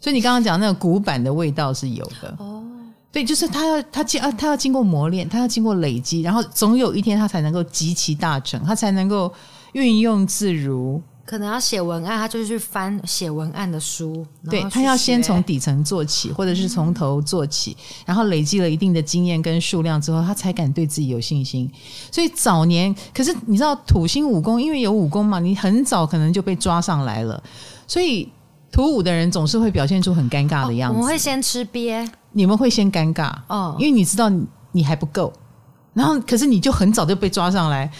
[0.00, 2.64] 所以你刚刚讲那个古板的味道是有的哦。
[3.12, 9.30] 对，就是他要他经啊，他要经过磨练，他要经过累积，然后总有一天他才能够集其大成，他才能够
[9.72, 11.02] 运用自如。
[11.28, 14.26] 可能要写文案，他就去翻写文案的书。
[14.48, 21.70] 对，他要先从底层做起，或者是从头做起，嗯、然后累积了一定的经验跟数量之后，他才敢对自己有信心。
[22.10, 27.42] 所以早年，可是你知道土星武功，因为有武功嘛，你很早可能就被抓上来了。
[27.86, 28.26] 所以
[28.72, 30.96] 土五的人总是会表现出很尴尬的样子。
[30.96, 34.32] 哦、我们会先吃鳖，你们会先尴尬哦，因为你知道
[34.72, 35.30] 你还不够，
[35.92, 37.92] 然后可是你就很早就被抓上来。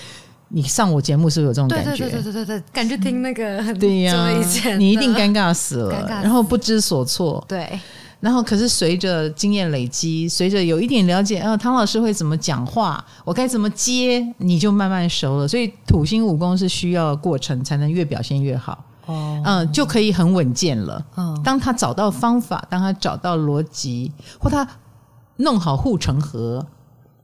[0.51, 1.91] 你上我节目是不是有这种感觉？
[1.91, 4.31] 对对对对对对，感觉听那个很 对呀、啊，
[4.79, 7.45] 你一定尴尬死了，然后不知所措。
[7.47, 7.79] 对，
[8.21, 15.47] 然后可是随着经验累积，随着有一点了解，啊，唐老师会怎么讲话，我该怎么接，你就慢慢熟了。
[15.47, 18.85] 所以土星武功是需要过程，才能越表现越好。
[19.05, 21.05] 哦，嗯，就可以很稳健了。
[21.17, 24.67] 嗯，当他找到方法，当他找到逻辑，或他
[25.37, 26.65] 弄好护城河，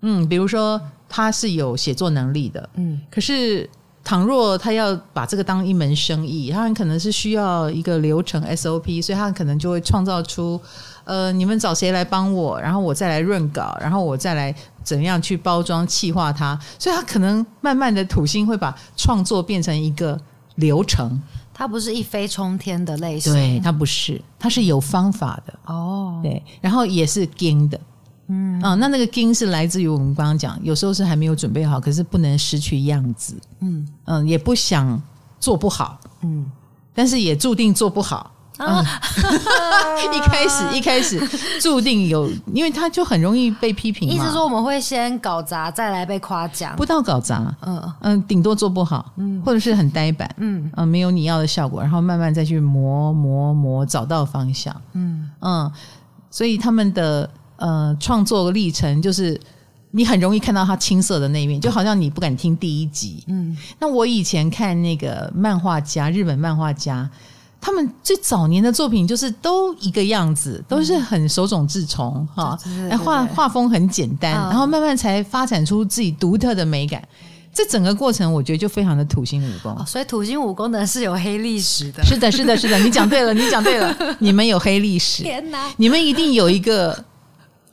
[0.02, 0.78] 嗯，比如说。
[1.08, 3.68] 他是有写作能力的，嗯，可是
[4.02, 10.60] 倘若他要把这个当一门生意，他很可能是需要一个流程 SOP，所以他可能就会创造出，
[11.04, 20.20] 呃，你们找谁来帮我，然后我再来润稿，然后我再来怎样去包装气化它，所以他可能慢慢的土星会把创作变成一个
[20.56, 21.22] 流程，
[21.54, 25.54] 它不是一飞冲天的类型，对，它不是，它是有方法的。
[25.64, 27.80] 哦，对，然后也是精的。
[28.28, 33.34] 嗯啊，那那个金是来自于我们刚刚讲，有时候是还没有准备好，可是不能失去样子。
[33.60, 35.00] 嗯嗯，也不想
[35.38, 35.98] 做不好。
[36.22, 36.50] 嗯，
[36.94, 38.30] 但是也注定做不好。
[38.56, 41.20] 啊、嗯， 一开始一开始
[41.60, 44.14] 注定有，因为他就很容易被批评嘛。
[44.14, 46.72] 意思说我们会先搞砸，再来被夸奖。
[46.76, 55.72] 不到搞砸，嗯嗯，顶多做不好，嗯，或者是很呆板，嗯嗯，没有你要的效果，然后慢慢再去磨磨磨，找到方向，嗯嗯，
[56.30, 57.28] 所以他们的
[57.64, 59.40] 呃创作历程就是
[59.90, 63.56] 你很容易看到他青涩的那一面，就好像你不敢听第一集，嗯。
[63.78, 67.08] 那我以前看那个漫画家，日本漫画家。
[67.66, 72.58] 他们最早年的作品就是都一个样子，都是很手冢治虫哈，
[72.90, 77.02] 哎画画风很简单，然后慢慢才发展出自己独特的美感。
[77.54, 82.04] 这整个过程我觉得就非常的土星武功，所以土星武功呢是有黑历史的。
[82.04, 85.22] 是的，是的，是的，你讲对了，你讲对了，你们有黑历史。
[85.24, 87.02] 天哪，你们一定有一个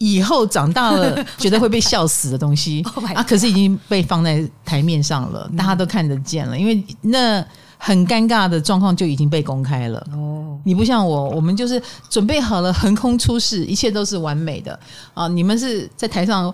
[0.01, 2.83] 以后长大了觉得会被笑死的东西
[3.15, 7.45] 啊，可是已经被放在台面上了，大家都看得见了，因为那。
[7.83, 9.97] 很尴尬的状况就已经被公开了。
[10.13, 14.79] 哦，你不像我，我们就是准备好了横空出世，一切都是完美的
[15.15, 15.27] 啊！
[15.27, 16.53] 你们是在台上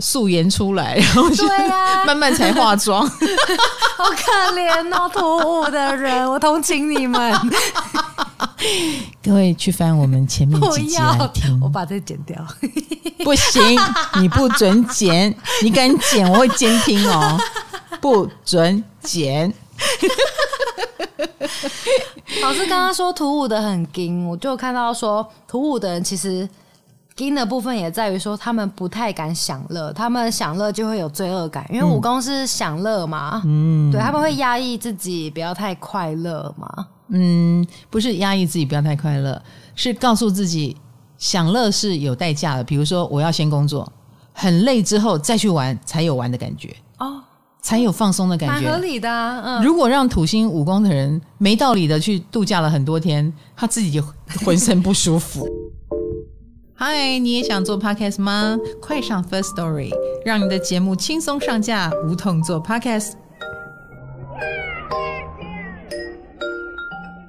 [0.00, 1.24] 素颜出来，然后
[2.06, 3.06] 慢慢才化妆，
[3.96, 7.32] 好可怜哦，突兀的人，我同情你们。
[9.22, 12.36] 各位去翻我们前面几集来听，我把这剪掉。
[13.24, 13.78] 不行，
[14.20, 17.38] 你不准剪，你敢剪我会监听哦，
[18.00, 19.52] 不准剪。
[22.42, 26.48] 老师刚刚说土五的很金，我就看到说土五的人其实
[27.24, 39.40] 金的部分也在于说他们不太敢享乐，他们享乐就会有罪恶感，因为武功是享乐嘛，嗯，对，他们会压抑自己不要太快乐嘛，嗯，不是压抑自己不要太快乐，
[39.74, 40.76] 是告诉自己
[41.18, 43.90] 享乐是有代价的，比如说我要先工作，
[44.32, 47.22] 很累之后再去玩才有玩的感觉哦。
[47.62, 49.42] 才有放松的感觉，蛮合理的啊。
[49.44, 54.02] 嗯，如果让土星武功的人没道理的去度假了很多天，他自己就
[54.46, 55.46] 浑身不舒服。
[56.82, 58.58] 嗨，你也想做 podcast 吗？
[58.80, 59.90] 快上 First Story，
[60.24, 63.12] 让你的节目轻松上架，无痛做 podcast。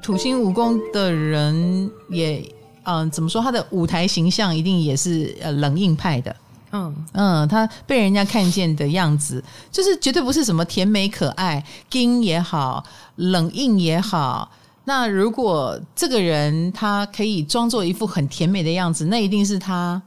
[0.02, 2.38] 土星武功的人也，
[2.84, 3.42] 嗯、呃，怎么说？
[3.42, 6.34] 他的舞台形象一定也是呃冷硬派的。
[6.72, 12.82] 嗯嗯，他被人家看见的样子，就是绝对不是什么甜美可爱、金也好、
[13.18, 14.50] 冷硬也好。
[14.84, 20.02] 那如果这个人他可以装作一副很甜美的样子，那一定是他，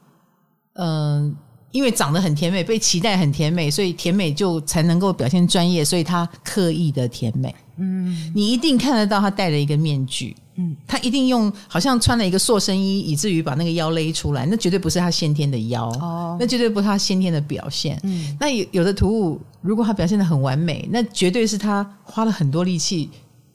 [0.75, 1.33] 嗯、呃，
[1.71, 7.55] 因为长得很甜美，被期待很甜美，所以甜美就才能够表现专业，所以他刻意的甜美。
[7.77, 10.37] 嗯，你一定看得到他戴了一个面具。
[10.57, 17.99] 嗯，他一定用好像穿了一个塑身衣，以至于把那个腰勒出来，那绝对不是他先天的腰，哦，那绝对不是他先天的表现。
[18.05, 23.11] 嗯，那有有的图物，如果他表现得很完美，那绝对是他花了很多力气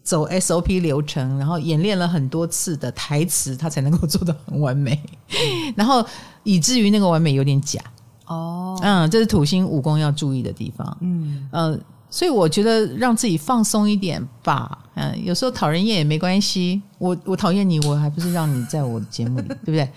[0.09, 6.03] 走 SOP 流程，然后演练了很多次的台词，他才能够做到很完美，嗯，然后
[6.41, 7.79] 以至于那个完美有点假。
[8.25, 10.97] 哦，嗯，这是土星武功要注意的地方。
[11.01, 11.79] 嗯，呃。
[12.11, 16.81] 所以我觉得让自己放松一点吧，嗯，有时候讨人厌也没关系。
[16.97, 19.89] 我我讨厌你，我还不是让你在我的节目里， 对不对？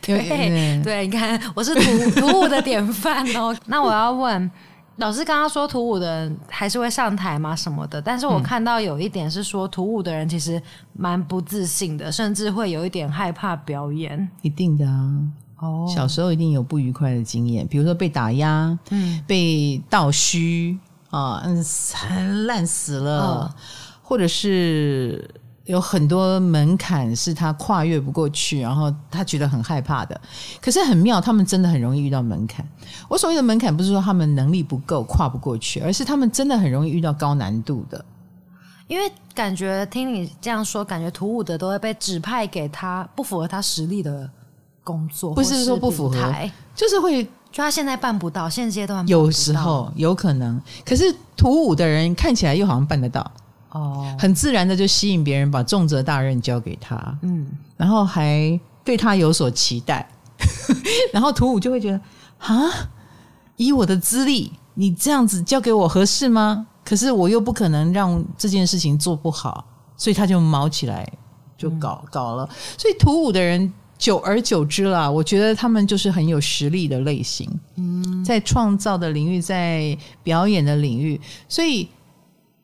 [0.00, 3.52] 对对，对，你看我是土土五的典范哦。
[3.66, 4.48] 那我要问
[4.96, 7.54] 老师，刚刚说土五的人还是会上台吗？
[7.54, 8.00] 什么的？
[8.00, 10.60] 但是我看到有一点是说土五的人其实
[10.92, 14.28] 蛮不自信的，甚至会有一点害怕表演。
[14.42, 15.20] 一定的啊，
[15.58, 20.78] 哦，小时候一定有不愉快的经验，比如说被打压，嗯，被倒虚。
[21.08, 23.54] 啊，嗯，惨烂死了，哦，
[24.02, 25.30] 或者是
[25.66, 30.18] 有很多门槛是他跨越不过去，然后他觉得很害怕的。
[30.60, 32.66] 可是很妙，他们真的很容易遇到门槛。
[33.08, 38.04] 我所谓的门槛，不是说他们能力不够跨不过去，而是他们真的很容易遇到高难度的。
[38.88, 44.30] 因为感觉听你这样说，感觉土五的都会被指派给他不符合他实力的
[44.82, 46.16] 工作，不是说不符合，
[46.74, 47.28] 就是会。
[47.52, 53.32] 就他现在办不到，现阶段有时候有可能，可是土五的人看起来又好像办得到
[53.70, 60.08] 哦，很自然的就吸引别人把重责大任交给他，嗯，然后还对他有所期待，
[61.12, 62.00] 然后土五就会觉得
[62.38, 62.56] 啊，
[63.56, 66.66] 以我的资历，你这样子交给我合适吗？
[66.84, 69.64] 可是我又不可能让这件事情做不好，
[69.96, 71.06] 所以他就毛起来
[71.58, 72.48] 就搞、嗯、搞了，
[72.78, 73.72] 所以土五的人。
[73.98, 81.88] 久而久之啦，我觉得他们就是很有实力的类型，嗯，在创造的领域，在表演的领域，所以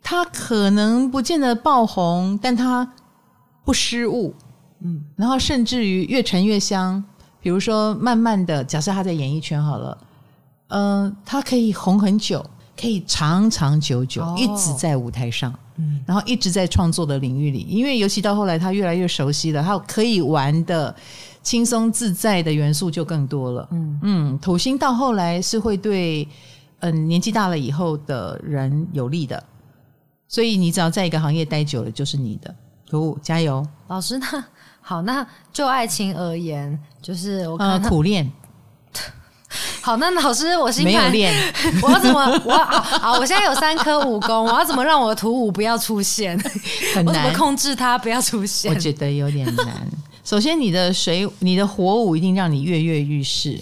[0.03, 2.93] 他可能不见得爆红，但他
[3.65, 4.35] 不失误，
[4.81, 7.03] 嗯，然后甚至于越沉越香，
[7.41, 9.99] 比如说慢慢的，假设他在演艺圈好了，
[10.69, 12.45] 嗯、呃，他可以红很久，
[12.79, 20.95] 可以长长久久，哦、一直在舞台上，嗯，然后一直在创作的领域里，因为尤其到后来他越来越熟悉了，他可以玩的
[21.43, 24.01] 轻松自在的元素就更多了，嗯。
[24.03, 26.27] 嗯，土星到后来是会对
[26.81, 29.43] 嗯、呃、年纪大了以后的人有利的，
[30.33, 32.53] 所以你只要在一个行业待久了，就是你的。
[32.89, 34.45] 土加油，老师那
[34.81, 38.31] 好，那就爱情而言，就是我、呃、苦练。
[39.83, 42.21] 好，那老师我星盘没有练， 我要怎么？
[42.45, 46.39] 我要好，好，我现在有三颗武功，我要怎么让我的土五不要出现？
[46.95, 48.73] 很难，我怎么控制它不要出现？
[48.73, 49.87] 我觉得有点难。
[50.25, 53.59] 首先，你的水，你的火舞一定让你跃跃欲试，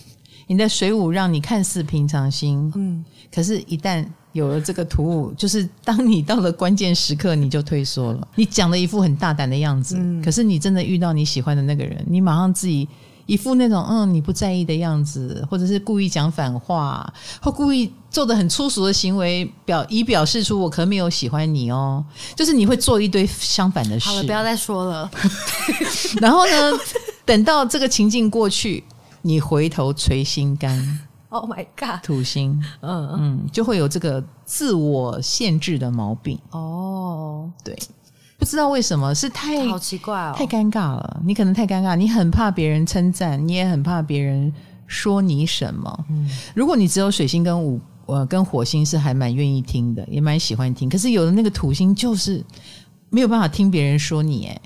[0.46, 3.04] 你的水舞让你看似平常心，嗯，
[3.34, 8.28] 可是，一旦有了这个土五，就是当你到了关键时刻，你就退缩了。
[8.36, 12.88] 你讲了一副很大胆的样子，嗯、可是你真的遇到你喜欢的那个人，你马上自己
[13.26, 22.04] 一副那种嗯你不在意的样子，或者是故意讲反话，或故意做的很粗俗的行为，表以表示出我可能没有喜欢你哦。
[22.36, 24.08] 就是你会做一堆相反的事。
[24.08, 25.10] 好了，不要再说了。
[26.22, 26.78] 然后呢，
[27.24, 28.84] 等到这个情境过去，
[29.22, 31.00] 你回头捶心肝。
[31.32, 32.02] Oh my god！
[32.02, 36.36] 土星，嗯嗯，就会有这个自我限制的毛病。
[36.50, 37.78] 哦，对，
[38.36, 41.20] 不知道为什么是太好奇怪哦，太尴尬了。
[41.24, 44.52] 你可能太尴尬，你很怕别人称赞，你也很怕别人
[44.88, 46.04] 说你什么。
[46.10, 50.88] 嗯，如果你只有水星跟五呃跟火星是还蛮愿意听的，也蛮喜欢听。
[50.88, 52.44] 可是有的那个土星就是
[53.08, 54.60] 没有办法听别人说你，哎。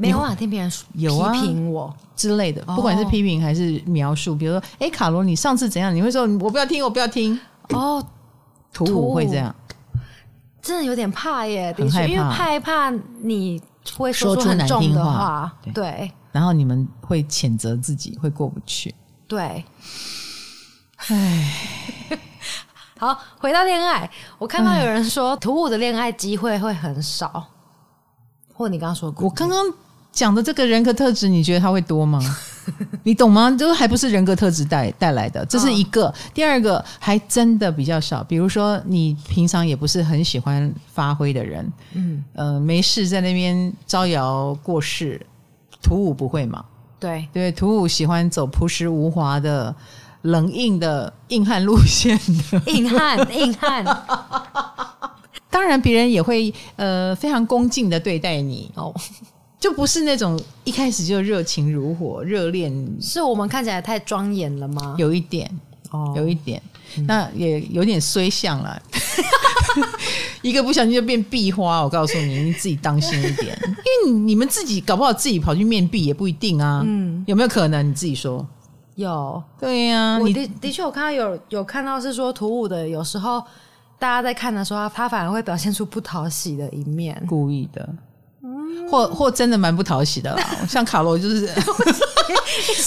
[0.00, 5.92] 没有办法听别人有批评我之类的，不管是批评还是描述，比如说，哎，卡罗，你上次怎样？
[5.92, 7.38] 你会说，我不要听，我不要听。
[7.70, 8.00] 哦，
[8.72, 9.52] 图五会这样，
[10.62, 12.90] 真的有点怕耶，的确，因为害怕
[13.22, 13.60] 你
[13.96, 16.08] 会说出很重的话，对。
[16.30, 18.94] 然后你们会谴责自己，会过不去。
[19.26, 19.64] 对，
[21.08, 21.52] 唉，
[23.00, 24.08] 好，回到恋爱，
[24.38, 27.48] 我看到有人说图五的恋爱机会会很少，
[28.54, 29.58] 或你刚刚说过，我刚刚。
[30.12, 32.20] 讲的这个人格特质，你觉得他会多吗？
[33.02, 33.50] 你懂吗？
[33.58, 36.06] 这还不是人格特质带带来的，这是一个。
[36.08, 38.22] 哦、第二个还真的比较少。
[38.24, 45.24] 比如说，你平常也不是很喜欢发挥的人，嗯，呃，没事在那边招摇过市，
[45.80, 46.64] 土五不会嘛？
[47.00, 49.74] 对对，土五喜欢走朴实无华的、
[50.22, 52.18] 冷硬的硬汉路线
[52.50, 53.84] 的，硬汉 硬汉。
[55.48, 58.94] 当然，别人也会呃非常恭敬的对待你哦。
[59.60, 64.94] 就不是那种一开始就热情如火、热恋，是我们看起来太庄严了吗？
[64.98, 65.50] 有一点，
[65.90, 66.62] 哦，有一点，
[66.96, 68.80] 嗯、那也有点衰相了，
[70.42, 71.82] 一个不小心就变壁花。
[71.82, 73.58] 我告诉你，你自己当心一点，
[74.06, 76.82] 因为你们自己搞不好自己跑去面壁也不一定啊。
[76.86, 77.88] 嗯，有没有可能？
[77.88, 78.46] 你自己说。
[78.94, 83.40] 有，对呀、啊，我的的确，我看到有有看到是说土五的，有时候
[83.96, 87.88] 大家在看的时候，他反而会表现出不讨喜的一面，故意的。
[88.90, 91.48] 或或真的蛮不讨喜的啦，像卡罗就是，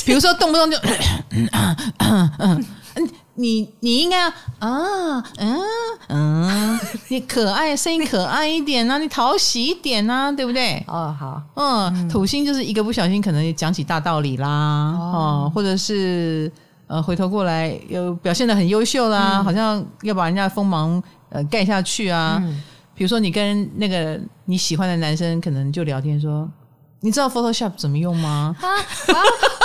[0.05, 0.77] 比如说动不动就，
[1.31, 1.49] 嗯
[1.97, 2.65] 嗯嗯，
[3.35, 4.27] 你你应该要
[4.59, 5.59] 啊嗯
[6.09, 10.83] 嗯，你可爱声音可爱一点啊，你讨喜一点啊，对不对？
[10.87, 14.47] 哦好，嗯，土星就是一个不小心可能讲起大道理啦，
[14.97, 16.51] 哦，或者是
[16.87, 22.41] 呃回头过来又表现的很优秀啦，好像要把人家锋芒呃盖下去啊。
[23.01, 26.47] 比如说，你跟那个你喜欢的男生可能就聊天说
[27.01, 28.69] ：“你知道 Photoshop 怎么用吗？” 啊，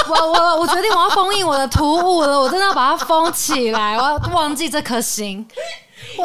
[0.08, 5.46] 我我我决定我要封印我的图五了，我真的要把它封起来，我要忘记这颗心。
[6.16, 6.24] 我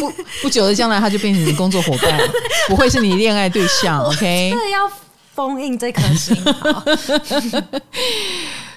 [0.00, 0.12] 不
[0.42, 2.20] 不久的将来，他就变成你工作伙伴，
[2.70, 4.00] 不会是你恋爱对象。
[4.04, 4.88] OK，真的要
[5.34, 6.36] 封印这颗星。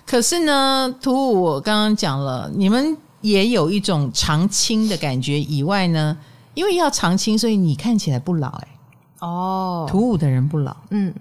[0.04, 6.18] 可是呢，图五我刚刚讲了，你们也有一种常青的感觉，以外呢。
[6.58, 9.26] 因为要长青，所以你看起来不老哎、欸。
[9.28, 11.14] 哦，土五的人不老，嗯，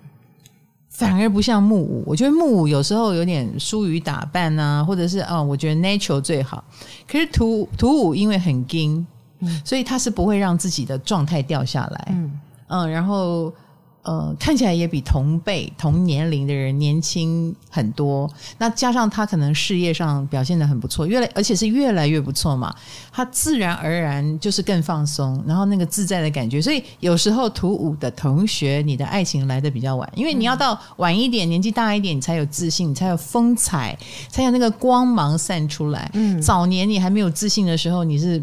[0.88, 2.02] 反而不像木五。
[2.06, 6.64] 我觉得木五有时候有点疏于打扮啊，或者是啊、哦，我觉得 natural 最好。
[7.06, 9.06] 可是土土五因为很硬，
[9.40, 13.52] 嗯，所以他是不会让自己的状态掉下来，嗯嗯，然后。
[14.06, 18.30] 呃，看起来也比同辈同年龄的人年轻很多。
[18.58, 22.72] 那加上他可能事业上表现得很不错，越来而且是越来越不错嘛，
[23.10, 26.62] 他自然而然就是更放松，然后那个自在的感觉。
[26.62, 33.98] 所以有时候土五的同学，你的爱情来得比较晚，因为你要到晚一点，年纪大一点，你才有自信，你才有风采，
[34.28, 36.08] 才有那个光芒散出来。
[36.14, 38.40] 嗯，早年你还没有自信的时候，你是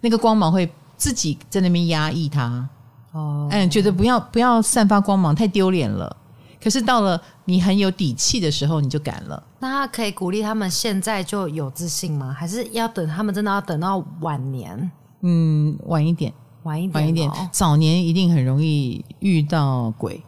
[0.00, 2.66] 那个光芒会自己在那边压抑它。
[3.12, 6.16] 哦，嗯，觉得不要不要散发光芒，太丢脸了。
[6.62, 9.42] 可是到了你很有底气的时候，你就敢了。
[9.58, 12.32] 那他可以鼓励他们现在就有自信吗？
[12.32, 14.90] 还是要等他们真的要等到晚年？
[15.22, 16.32] 嗯，晚一点，
[16.62, 17.30] 晚一点，晚一点。
[17.50, 20.22] 早年一定很容易遇到鬼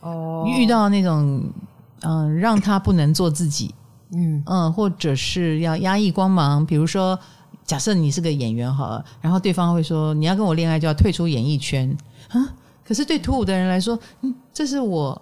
[0.00, 1.42] 哦，遇到那种
[2.02, 3.74] 嗯、呃，让他不能做自己，
[4.14, 6.64] 嗯嗯，或者是要压抑光芒。
[6.64, 7.18] 比如说，
[7.64, 11.96] 假设你是个演员好了，然后对方会说你要跟我恋爱就要退出演艺圈
[12.30, 12.54] 啊。
[12.82, 15.20] 可是对土五的人来说，嗯，这是我，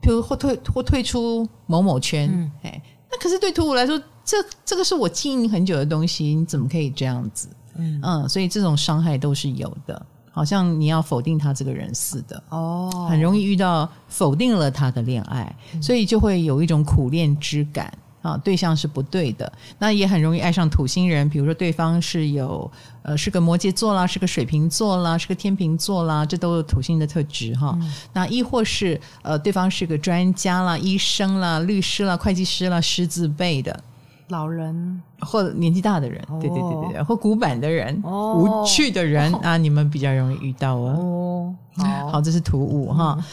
[0.00, 7.48] 比如或退或退出某某圈，嗯、哎，那可是对土五来说，这这个是我经营很久的东西，你怎么可以这样子？
[7.74, 17.92] 嗯，嗯，所以这种伤害都是有的，好像你要否定他这个人似的，哦，很容易遇到否定了他的恋爱，嗯、所以就会有一种苦恋之感。
[18.22, 21.28] 啊，对象是不对的，那也很容易爱上土星人。
[21.30, 22.70] 比如说，对方是有
[23.02, 27.74] 呃，是个摩羯座啦，是个水瓶座啦，是个天秤座啦，这都是土星的特质哈。
[27.80, 33.82] 嗯、那亦或是呃，对方是个专家啦、医生啦、律师啦、会计师啦，狮子辈的
[34.28, 40.96] 老人或年纪大的人，哦、对对对对，或古板的人、哦、无趣的人、哦、啊，你们比较容易遇到哦。
[40.98, 43.18] 哦好，好，这是土五哈。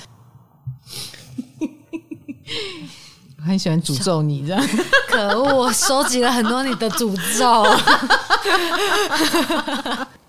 [3.40, 4.68] 嗯很喜欢诅咒你这样，
[5.08, 5.56] 可恶！
[5.56, 7.64] 我收集了很多你的诅咒。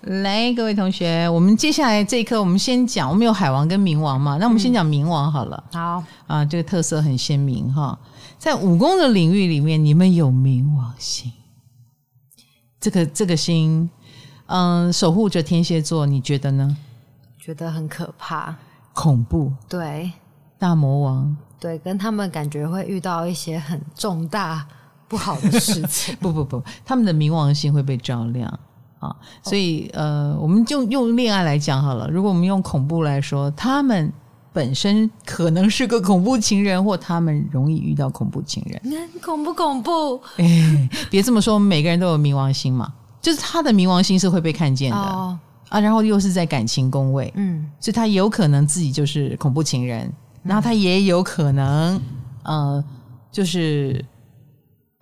[0.23, 4.37] 来，各位同学，我们接下来这一课，我们先讲，我们有海王跟冥王嘛？
[4.39, 5.63] 那我们先讲冥王好了。
[5.73, 7.97] 嗯、好啊，这个特色很鲜明哈。
[8.37, 11.31] 在武功的领域里面，你们有冥王星，
[12.79, 13.89] 这个这个星，
[14.45, 16.77] 嗯，守护着天蝎座，你觉得呢？
[17.37, 18.55] 觉得很可怕，
[18.93, 19.51] 恐怖。
[19.67, 20.13] 对，
[20.57, 21.35] 大魔王。
[21.59, 24.65] 对，跟他们感觉会遇到一些很重大
[25.07, 26.15] 不好的事情。
[26.21, 28.47] 不不不，他们的冥王星会被照亮
[28.99, 32.09] 啊，所以呃，我们就用恋爱来讲好了。
[32.09, 34.11] 如果我们用恐怖来说，他们
[34.53, 38.81] 本身可能是个恐怖情人，或他们容易遇到恐怖情人。
[38.85, 40.21] 嗯，恐不恐怖？
[40.37, 45.37] 哎，别这么说，我们每个人都有冥王星嘛，就是他的冥王星是会被看见的、哦、
[45.67, 50.11] 啊，然后又是在感情宫位，嗯，所以他有可能自己就是恐怖情人。
[50.43, 52.01] 然后他也有可能，
[52.43, 52.83] 呃，
[53.31, 54.03] 就是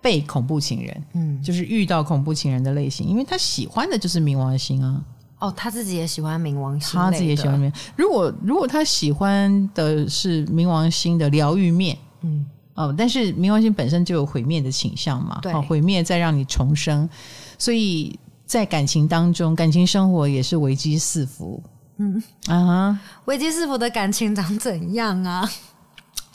[0.00, 5.02] 被恐怖情人，嗯，就是遇到恐怖情人的类型，因为他喜欢的就是冥王星啊。
[5.40, 7.72] 哦，他自己也喜欢冥王星，他自己也喜欢冥。
[7.96, 17.08] 如果如果他喜欢的是冥王星的疗愈面，嗯，哦，但是冥王星本身就有毁灭的倾向嘛，对，毁灭再让你重生，
[17.56, 21.62] 所以在感情当中，感情生活也是危机四伏。
[21.98, 25.48] 嗯啊，危机四伏的感情长怎样啊？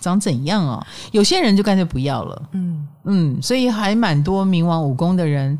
[0.02, 0.86] 长怎样哦？
[1.14, 2.50] 有些人就干脆不要了。
[2.52, 5.58] 嗯嗯，所以还蛮多冥王武功的人，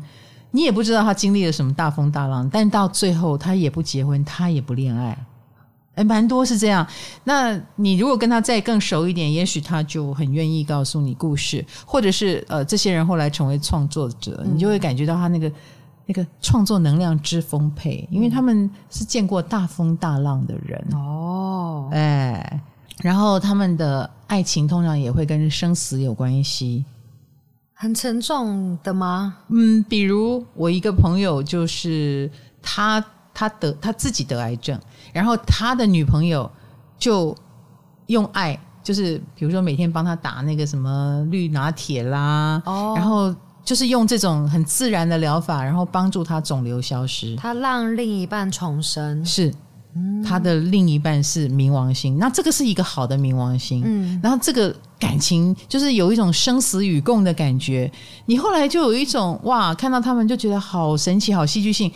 [0.50, 5.16] 你也不知道他经历了什么大风大浪，但到最后他也不结婚，他也不恋爱。
[5.94, 6.86] 哎，蛮多是这样。
[7.24, 15.50] 那你如果跟他再更熟一点，也许他就很愿意告诉你故事，或者是呃，这些人后来成为创作者，嗯、你就会感觉到他那个。
[16.06, 22.60] 那个创作能量之丰沛，因为他们是见过大风大浪的人哦，哎，
[22.98, 26.84] 然后他们的爱情通常也会跟生死有关系，
[27.72, 29.38] 很沉重的吗？
[29.48, 32.30] 嗯，比如我一个朋友，就是
[32.60, 33.02] 他
[33.32, 34.78] 他得他自己得癌症，
[35.10, 36.50] 然后他的女朋友
[36.98, 37.34] 就
[38.08, 43.34] 用爱，就是比如说每天帮他打那个什么绿拿铁啦，哦，然后。
[43.64, 47.34] 就是用这种很自然的疗法，然后帮助他肿瘤消失。
[47.36, 49.52] 他让另一半重生，是
[50.24, 53.82] 他的另一半是冥王星，那这个是一个好的冥王星。
[53.84, 57.90] 嗯，然后这个感情就是有一种生死与共的感觉。
[58.26, 61.90] 你后来就有一种哇，看到他们就觉得好神奇、好戏剧性。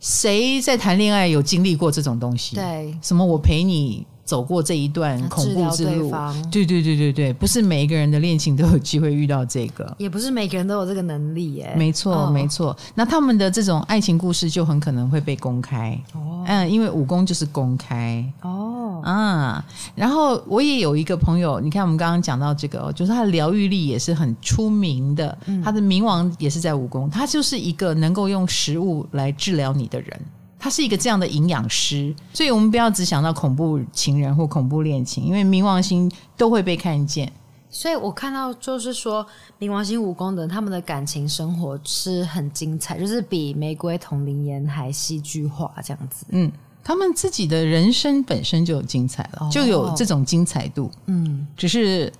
[0.00, 2.54] 谁在谈恋爱有经历过这种东西？
[2.54, 4.06] 对，什么我陪你。
[4.28, 6.12] 走过这一段恐怖之路，
[6.52, 11.72] 对对对对对，不是每一个人的恋情都有机会遇到这个，也不是每个人都有这个能力耶。
[11.78, 12.76] 没错，哦、没错。
[12.94, 19.74] 那他们的这种爱情故事就很可能会被公开，哦、嗯，因为武功就是公开哦，啊、嗯。
[19.94, 30.20] 然后我也有一个朋友，你看我们刚刚讲到这个，就是他的疗愈力也是很出名的，嗯、他的冥王也是在武功，他就是一个能够用食物来治疗你的人。
[30.58, 37.32] 他是一个这样的营养师，所以我们不要只想到恐怖情人或恐怖恋情，因为冥王星都会被看见。
[37.70, 39.24] 所以我看到就是说，
[39.60, 46.24] 冥王星五宫的他们的感情生活是很精彩，就是比《玫瑰瞳铃眼》还戏剧化这样子。
[46.30, 46.50] 嗯，
[46.82, 50.90] 他们自己的人生本身就有精彩了，哦、就有这种精彩度。
[51.06, 52.10] 嗯，只是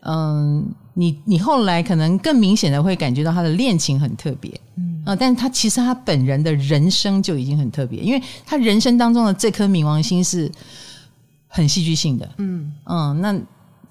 [0.00, 4.58] 嗯，你你后来可能更明显的会感觉到他的恋情很特别。
[4.76, 4.93] 嗯。
[5.04, 5.14] 啊！
[5.14, 10.50] 但是他其实他本人的人生就已经很特别，因为他人生当中的这颗冥王星是
[11.46, 12.28] 很戏剧性的。
[12.38, 13.38] 嗯嗯，那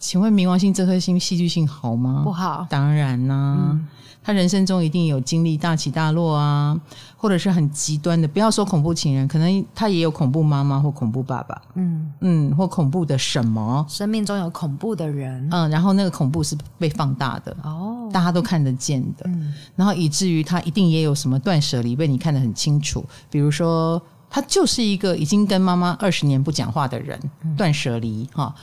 [0.03, 2.23] 请问冥王星这颗星戏剧性好吗？
[2.25, 3.69] 不好，当然啦、啊。
[3.71, 3.87] 嗯。
[4.21, 6.77] 他人生中一定有经历大起大落啊，
[7.15, 12.11] 或者是很极端的，不要说恐怖情人，可能他也有恐怖妈妈或恐怖爸爸，嗯。
[12.19, 28.53] 嗯，或恐怖的什么，生命中有恐怖的人，嗯，然后那个恐怖是被放大的哦，大家都看得见的，嗯，然后以至于他一定也有什么断舍离被你看得很清楚，比如说他就是一个已经跟妈妈二十年不讲话的人，嗯、断舍离哈。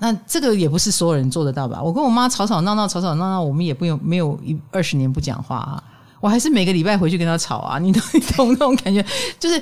[0.00, 1.82] 那这个也不是所有人做得到吧？
[1.82, 5.82] 我跟我妈吵吵闹闹，吵吵闹闹，我们也不用没有一二十年不讲话啊。
[6.20, 7.78] 我还是每个礼拜回去跟她吵啊。
[7.80, 9.04] 你懂你懂 那种感觉？
[9.38, 9.60] 就是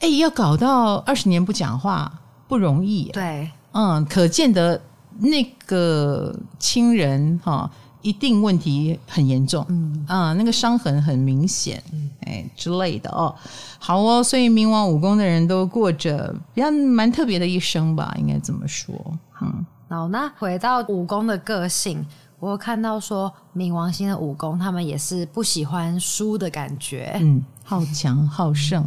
[0.00, 2.10] 哎，要搞到二十年不讲话
[2.46, 3.12] 不容易啊。
[3.14, 4.80] 对，嗯，可见得
[5.20, 7.70] 那个亲人哈，
[8.02, 9.64] 一定问题很严重。
[9.70, 11.82] 嗯啊，那个伤痕很明显，
[12.26, 13.34] 哎之类的哦。
[13.78, 18.94] 好哦，所以冥王武功的人都过着比较蛮特别的一生吧，应该这么说。
[19.40, 19.64] 嗯。
[19.88, 22.04] 好，那回到武功的个性，
[22.38, 28.86] 我有看到说冥王星的武功，他们也是不喜欢输的感觉，嗯，好强好胜。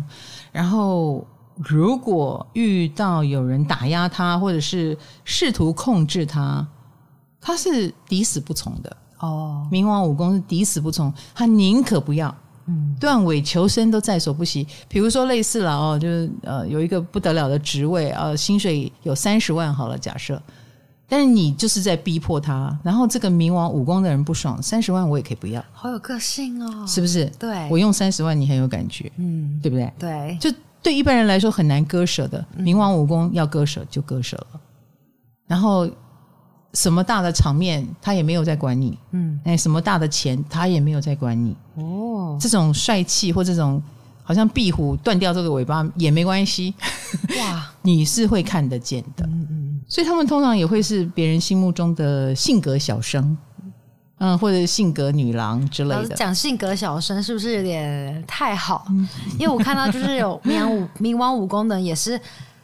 [0.51, 1.25] 然后
[1.55, 4.95] 如果遇到有人打压他，或者是
[5.25, 6.67] 试图控制他，
[7.41, 8.97] 他是抵死不从的。
[9.21, 12.35] 哦，冥王武功是抵死不从，他宁可不要，
[12.67, 14.67] 嗯，断尾求生都在所不惜。
[14.87, 20.39] 比如说类似了哦，就是呃有一个不得了的职位，呃薪水有三十万好了，假设。
[21.11, 27.25] 但是你就是在逼迫他，然后这个冥王武功的人不爽，三十万我也可以不要，好有个性哦，是不是？
[27.37, 29.91] 对，我用三十万，你很有感觉，嗯，对不对？
[29.99, 30.49] 对，就
[30.81, 34.61] 对一般人来说很难割舍的，冥王武功要割舍就割舍了，
[35.47, 35.85] 然后
[36.75, 43.83] 什么大的场面他也没有在管你，嗯，哎，什么大的钱他也没有在管你，哦，这种帅气或这种。
[44.23, 46.73] 好像壁虎断掉这个尾巴也没关系，
[47.39, 47.69] 哇！
[47.81, 49.27] 你是会看得见的，
[49.91, 53.37] 所以他们通常也会是别人心目中的性格小生，
[54.19, 56.15] 嗯，或者性格女郎之类的。
[56.15, 58.85] 讲性格小生是不是有点太好？
[58.89, 59.05] 嗯、
[59.37, 62.17] 因为我看到就是有冥王五冥王武功的人也是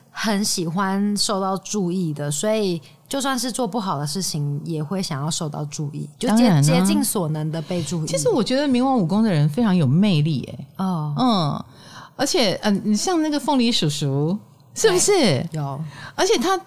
[0.09, 2.81] 很喜欢受到注意的，所以。
[3.09, 8.05] 就算是做不好的事情，也会想要受到注意，就竭竭尽所能的被注意。
[8.05, 11.65] 其实我觉得冥王武功的人非常有魅力，欸，哎，哦，嗯，
[12.17, 14.37] 而且，嗯、呃，你像那个凤梨叔叔，
[14.75, 15.81] 是不是有？
[16.15, 16.59] 而且他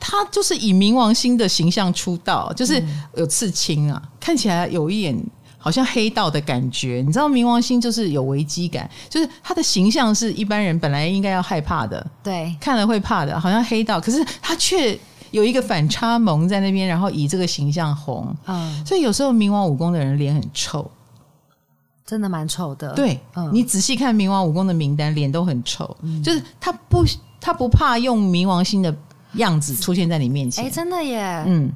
[0.00, 2.82] 他就是以冥王星的形象出道，就是
[3.16, 5.18] 有刺青啊，嗯、看起来有一点
[5.56, 7.02] 好像黑道的感觉。
[7.06, 14.98] 你知道冥王星就是有危机感，就是他的形象是一般人本来应该要害怕的，对，看了会怕的，好像黑道，可是他却。
[15.30, 20.90] 有一个反差萌在那边，然后以这个形象红，嗯，所以有时候冥王武功的人脸很臭，
[22.06, 22.94] 真的蛮臭的。
[22.94, 27.04] 对，嗯，你仔细看冥王武功的名单，脸都很臭，嗯，就是他不
[27.38, 28.90] 他不怕用冥王星的
[29.34, 31.72] 样子出现在你面前，哎，真的耶，嗯，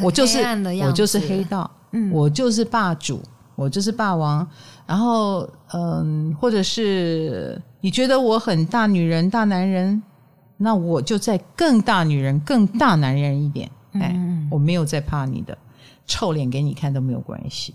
[0.00, 0.38] 我就是
[0.84, 3.22] 我就是黑道，嗯，我就是霸主，
[3.54, 4.46] 我就是霸王，
[4.86, 10.02] 然后嗯，或者是你觉得我很大女人大男人。
[10.58, 14.16] 那我就再更大女人、更大男人一点，哎，
[14.48, 15.58] 我没有在怕你的
[16.12, 17.72] 臭脸给你看都没有关系，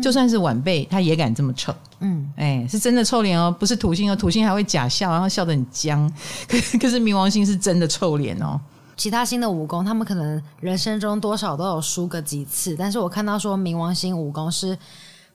[0.00, 6.08] 就算是晚辈他也敢这么臭，嗯，哎，是真的臭脸哦，不是土星哦，土星还会假笑，然后笑得很僵，
[6.46, 8.60] 可 可是冥王星是真的臭脸哦。
[8.96, 14.78] 其他星的武功，他们可能人生中多少都有输个几次，但是我看到说冥王星武功是。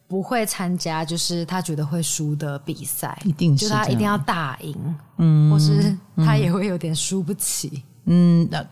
[0.07, 4.75] 不会参加，就是他觉得会输的比赛，一定是就他一定要大赢，
[5.17, 8.63] 嗯，或是他也会有点输不起，嗯，那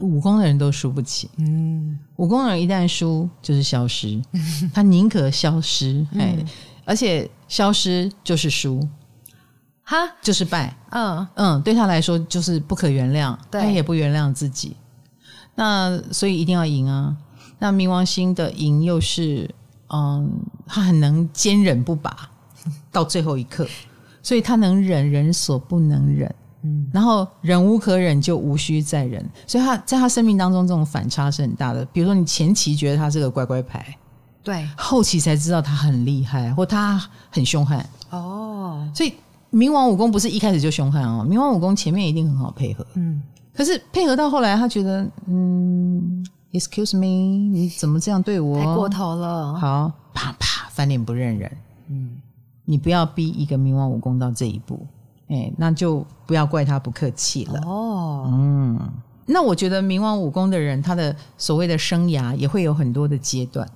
[0.00, 4.22] 武功的人都输不起，嗯，五宫人一旦输就是消失，
[4.72, 6.46] 他宁可消失，哎、嗯，
[6.84, 8.88] 而且消失就是输，
[9.82, 11.26] 哈，就是败，嗯。
[11.34, 13.60] 嗯，对他来说就是不可原谅，对。
[13.60, 14.76] 他也不原谅自己，
[15.56, 17.16] 那所以一定要赢啊，
[17.58, 19.52] 那冥王星的赢又是。
[19.94, 20.30] 嗯，
[20.64, 22.30] 他很能坚忍不拔
[22.90, 23.66] 到最后一刻，
[24.22, 31.84] 所以他能忍人所不能忍，嗯，然后忍无可忍就无需再忍，所以他在他生命当中这种反差是很大的。
[31.86, 33.96] 比如说，你前期觉得他是个乖乖牌，
[34.42, 37.00] 对，后期才知道他很厉害或他
[37.30, 38.90] 很凶悍哦。
[38.94, 39.12] 所以
[39.52, 43.22] 冥王武功不是一开始就凶悍哦，冥王武功前面一定很好配合，嗯，
[43.54, 46.24] 可是配合到后来，他觉得嗯。
[46.52, 47.06] Excuse me，
[47.50, 48.58] 你怎么这样对我？
[48.58, 49.54] 太过头了。
[49.58, 51.50] 好，啪啪翻脸不认人。
[51.88, 52.10] 嗯，
[52.66, 54.86] 你不要逼一个冥王武功到这一步，
[55.28, 57.60] 哎，那就不要怪他不客气了。
[57.66, 58.92] 哦，嗯，
[59.26, 63.68] 那我觉得冥王武功的人，他的所谓的生涯也会有很多的阶段。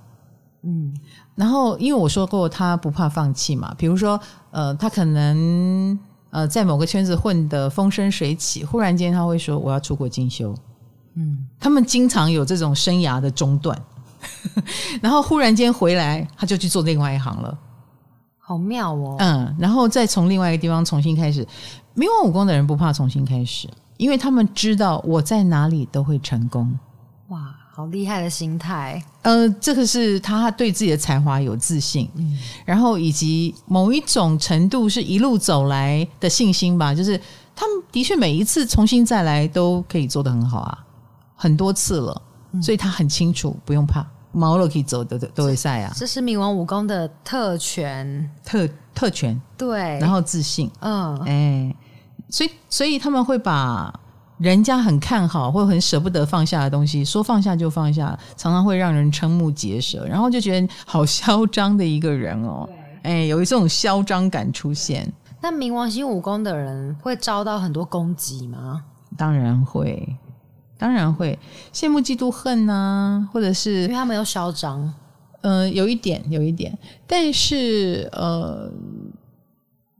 [0.63, 0.93] 嗯，
[1.35, 4.19] 然后因为我说过他不怕放弃嘛，比如说
[4.51, 5.97] 呃，他可能
[6.29, 10.53] 呃在某个圈子混得风生水起，忽然间他会说我要出国进修。
[11.13, 11.47] 嗯。
[11.59, 13.79] 他们经常有这种生涯的中断，
[15.01, 17.57] 然后忽然间回来，他就去做另外一行了，
[18.47, 19.17] 好妙哦。
[19.19, 21.45] 嗯，然后再从另外一个地方重新开始。
[21.97, 23.67] 冥王武功的人不怕重新开始，
[23.97, 26.79] 因为他们知道我在哪里都会成功。
[27.27, 29.03] 哇，好厉害的心态！
[29.23, 37.19] 呃，这个是他对自己的才华有自信，嗯，然后以及某一种程度是一路走来的信心吧，就是
[37.53, 40.85] 他们的确每一次重新再来都可以做得很好啊，
[41.35, 42.21] 很多次了，
[42.61, 45.91] 所以他很清楚不用怕，毛了可以走的都会赛啊。
[45.95, 51.75] 这是冥王武功的特权，特特权，对，然后自信，嗯，哎，
[52.29, 53.93] 所以所以他们会把。
[54.39, 62.69] 人家很看好或很舍不得放下的东西，说放下就放下，常常会让人瞠目结舌，然后就觉得好嚣张的一个人哦。
[63.01, 65.11] 哎，有一种嚣张感出现。
[65.41, 68.83] 那冥王星武功的人会遭到很多攻击吗？
[69.17, 70.15] 当然会，
[70.77, 71.37] 当然会，
[71.73, 74.93] 羡慕、嫉妒、恨啊，或者是因为他们有嚣张。
[75.41, 78.71] 嗯、呃，有一点，有一点，但是呃。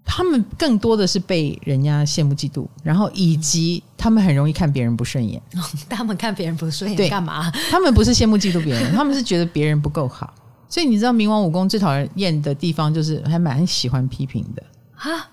[0.09, 5.39] 他们更多的是被人家羡慕嫉妒，然后以及他们很容易看别人不顺眼。
[5.89, 7.51] 他们看别人不顺眼干嘛？
[7.69, 10.33] 他们不是羡慕嫉妒别人，他们是觉得别人不够好。
[10.69, 14.63] 所以你知道冥王武功最讨厌的地方，就是还蛮喜欢批评的。
[14.95, 15.29] 啊，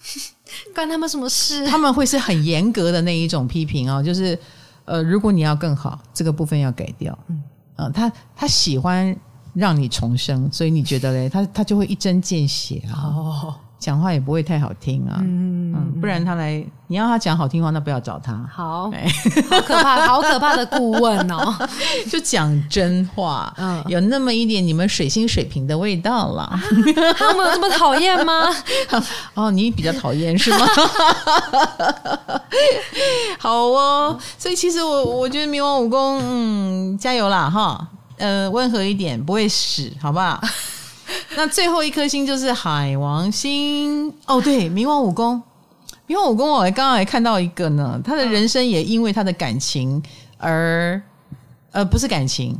[0.74, 1.66] 关他们什么事？
[1.66, 4.36] 他们会是很严格的那一种批评哦，就是
[4.86, 7.16] 呃，如果你要更好，这个部分要改掉。
[7.28, 7.42] 嗯，
[7.76, 9.14] 呃，他他喜欢
[9.52, 12.96] 让你重生，所以你觉得嘞，他他就会一针见血啊。
[13.02, 13.54] 哦。
[13.86, 18.32] 讲话也不会太好听啊，嗯，嗯，不然他来，你要他讲好听话，那不要找他。
[18.52, 18.90] 好，
[19.48, 21.54] 好可怕，好可怕的顾问哦，
[22.10, 26.42] 就讲真话，嗯，有那么一点你们水星水瓶的味道了。
[26.42, 26.60] 啊、
[27.16, 28.52] 他们有这么讨厌吗？
[29.34, 30.66] 哦，你比较讨厌是吗？
[33.38, 37.86] 好哦，所以其实我我觉得冥王武功，嗯，加油啦哈，
[38.18, 40.40] 呃，温和一点，不会死，好不好？
[41.36, 45.42] 那最后一颗星就是海王星哦，对，冥王武功，
[46.08, 50.02] 冥王武功，我刚刚还看到一个呢，他的人生也因为他的感情
[50.38, 51.00] 而，
[51.72, 52.58] 呃，不是感情，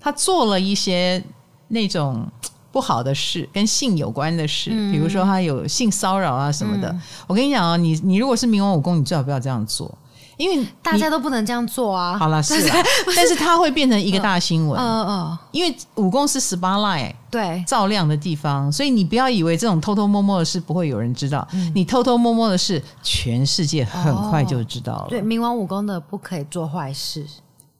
[0.00, 1.22] 他做了一些
[1.68, 2.26] 那种
[2.72, 6.94] 不好的事，跟性有关的事，比如说他有性骚扰啊什么的。
[7.26, 9.96] 我跟你讲啊，你你如果是冥王武功，你最好不要这样做。
[10.36, 12.18] 因为大家都不能这样做啊！
[12.18, 12.76] 好了， 是啊，
[13.14, 14.80] 但是它会变成一个大新闻。
[14.80, 21.46] 嗯嗯，因为武功是 spotlight，对，照亮的地方，所以你不要以为这种偷偷摸摸的事不会有人知道。
[21.52, 25.06] 嗯、你偷偷摸摸的事，全世界很快就知道了。
[25.08, 27.24] 对，冥王武功的不可以做坏事，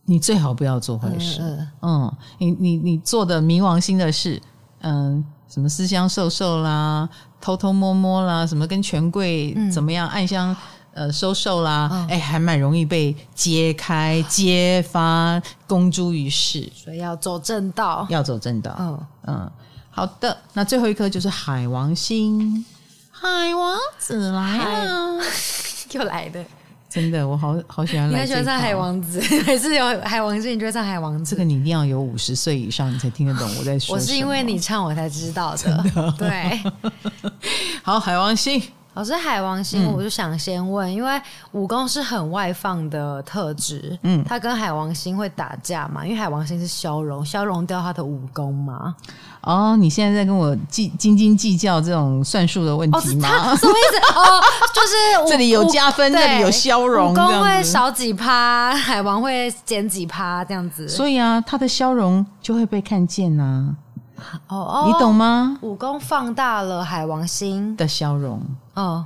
[0.04, 1.40] 你最好不要做坏事。
[1.40, 4.40] 嗯，嗯，你你你做的冥王星的事，
[4.82, 7.08] 嗯，什么私相授受啦，
[7.40, 10.54] 偷偷摸摸啦，什么跟权贵怎么样暗箱。
[10.94, 18.76] 呃，收受啦，哎、嗯，还蛮容易被揭开、揭发、公诸于世，所以要走正道，要走正道。
[18.78, 19.52] 嗯嗯，
[19.90, 22.64] 好的，那最后一颗就是海王星，
[23.10, 25.20] 海王子来了，
[25.90, 26.44] 又来的，
[26.88, 28.24] 真的，我好好喜欢来。
[28.24, 30.52] 喜欢唱海王子， 还是有海王星？
[30.52, 31.30] 你就会唱海王子？
[31.30, 33.96] 这个你一定要有五十岁以上，你才听得懂我在说。
[33.96, 35.76] 我是因为你唱，我才知道的。
[35.92, 36.62] 的对，
[37.82, 38.62] 好，海王星。
[38.94, 41.20] 老师，海王星，我就想先问，嗯、因为
[41.52, 46.04] 武功是很外放的特质，嗯，他跟海王星会打架嘛？
[46.06, 48.94] 因为海王星是消融，消融掉他的武功嘛？
[49.40, 53.28] 哦，你现在在跟我计斤斤计较这种算术的问题吗？
[53.52, 53.98] 哦、什么意思？
[54.16, 54.40] 哦，
[54.72, 60.88] 就是这里有加分，这里有消融，武功会少几趴，海王会减几趴，这样子。
[60.88, 63.74] 所以啊，他的消融就会被看见呐、啊。
[64.48, 65.58] 哦哦，你懂吗？
[65.62, 68.40] 武功放大了海王星的消融，
[68.74, 69.04] 哦，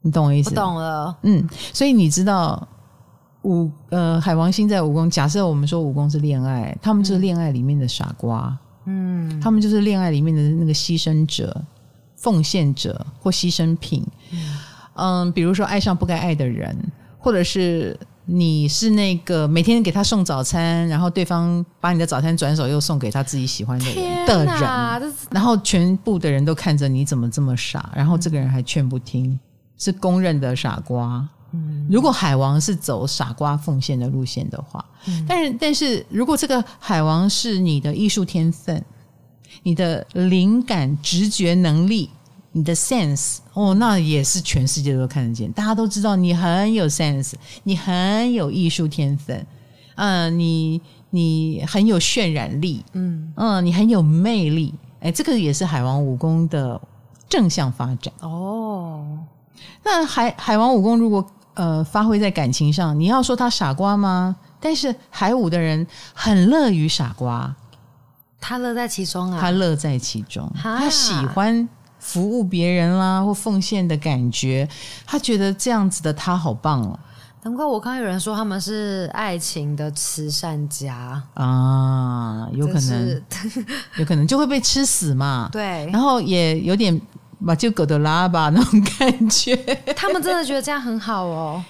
[0.00, 0.50] 你懂我意思？
[0.50, 1.16] 我懂了。
[1.22, 2.66] 嗯，所以你知道
[3.42, 11.62] 武呃海王星在武功，假设我们说武功是恋爱，他们就是恋爱里面的傻瓜，嗯，他们就是恋爱里面的那个牺牲者、
[12.16, 14.58] 奉献者或牺牲品，嗯，
[14.94, 16.76] 嗯，比如说爱上不该爱的人，
[17.18, 17.98] 或者是。
[18.24, 29.38] 你是那个每天给他送早餐，然后对方把你的早餐转手又送给他自己喜欢的人的人，然后全部的人都看着你怎么这么傻，然后这个人还劝不听，
[29.76, 31.28] 是公认的傻瓜。
[31.52, 34.84] 嗯，如果海王是走傻瓜奉献的路线的话，
[35.28, 38.82] 但是但是如果这个海王是你的艺术天分，
[39.62, 42.08] 你的灵感直觉能力。
[42.52, 47.32] 你的 sense 哦，那也是全世界都看得见，大家都知道你很有 sense，
[47.64, 49.36] 你很有艺术天分，
[49.96, 50.80] 嗯、呃，你
[51.10, 53.32] 你很有渲染力，嗯。
[53.36, 56.80] 嗯，你很有魅力，哎，这个也是海王武功的
[57.28, 58.12] 正向发展。
[58.20, 59.18] 哦。
[59.82, 61.24] 那海海王武功如果
[61.54, 64.36] 呃发挥在感情上，你要说他傻瓜吗？
[64.60, 67.54] 但是海武的人很乐于傻瓜，
[68.40, 71.68] 他乐在其中啊，他乐在其中，他喜欢
[72.02, 74.68] 服务别人啦或奉献的感觉，
[75.06, 76.98] 他觉得这样子的他好棒哦。
[77.44, 83.24] 难怪我刚有人说他们是爱情的慈善家啊，有可能，是
[83.98, 85.48] 有可能就会被吃死嘛。
[85.52, 87.00] 对，然后也有点
[87.46, 89.56] 把就狗的拉吧那种感觉。
[89.96, 91.64] 他们真的觉得这样很好哦。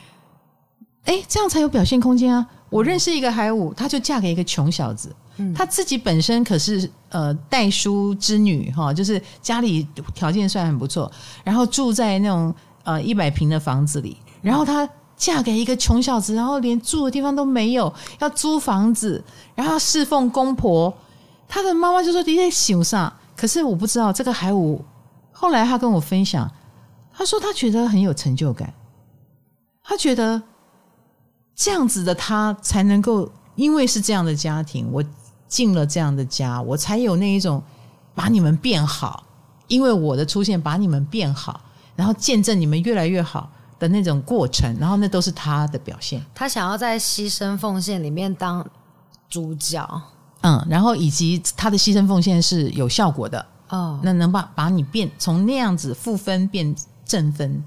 [1.04, 2.46] 哎，这样才有表现空间啊！
[2.70, 11.10] 我认识一个海五，她就嫁给一个穷小子，嗯，她自己本身可是呃代书之女哈，就是家里条件算很不错，
[11.44, 14.88] 然后住在那种呃一百平的房子里，然后她。
[15.14, 19.22] 嫁给一个穷小子，然后连住的地方都没有，要租房子，
[19.54, 20.92] 然后侍奉公婆。
[21.46, 24.84] 他的妈妈就说：“你在想啥？”可是我不知道这个海五。
[25.30, 26.50] 后来他跟我分享，
[27.12, 28.74] 他说他觉得很有成就感，
[29.84, 30.42] 他觉得
[31.54, 35.04] 这样子的他才能够，因为是这样的家庭，我
[35.52, 37.62] 进了这样的家，我才有那一种
[38.14, 39.22] 把你们变好，
[39.68, 41.60] 因为我的出现把你们变好，
[41.94, 43.50] 然后见证你们越来越好。
[43.82, 46.24] 的那种过程，然后那都是他的表现。
[46.32, 48.64] 他想要在牺牲奉献里面当
[49.28, 49.84] 主角，
[50.42, 56.72] 嗯，然后以及他的牺牲奉献是有效果的哦，那能把把你变从那样子负分变
[57.04, 57.60] 正分。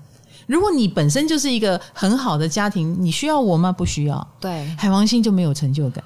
[0.47, 3.69] 如果你本身就是一个很好的家庭，你需要我吗？
[3.69, 4.25] 不需要。
[4.39, 6.01] 对，海王星就没有成就感。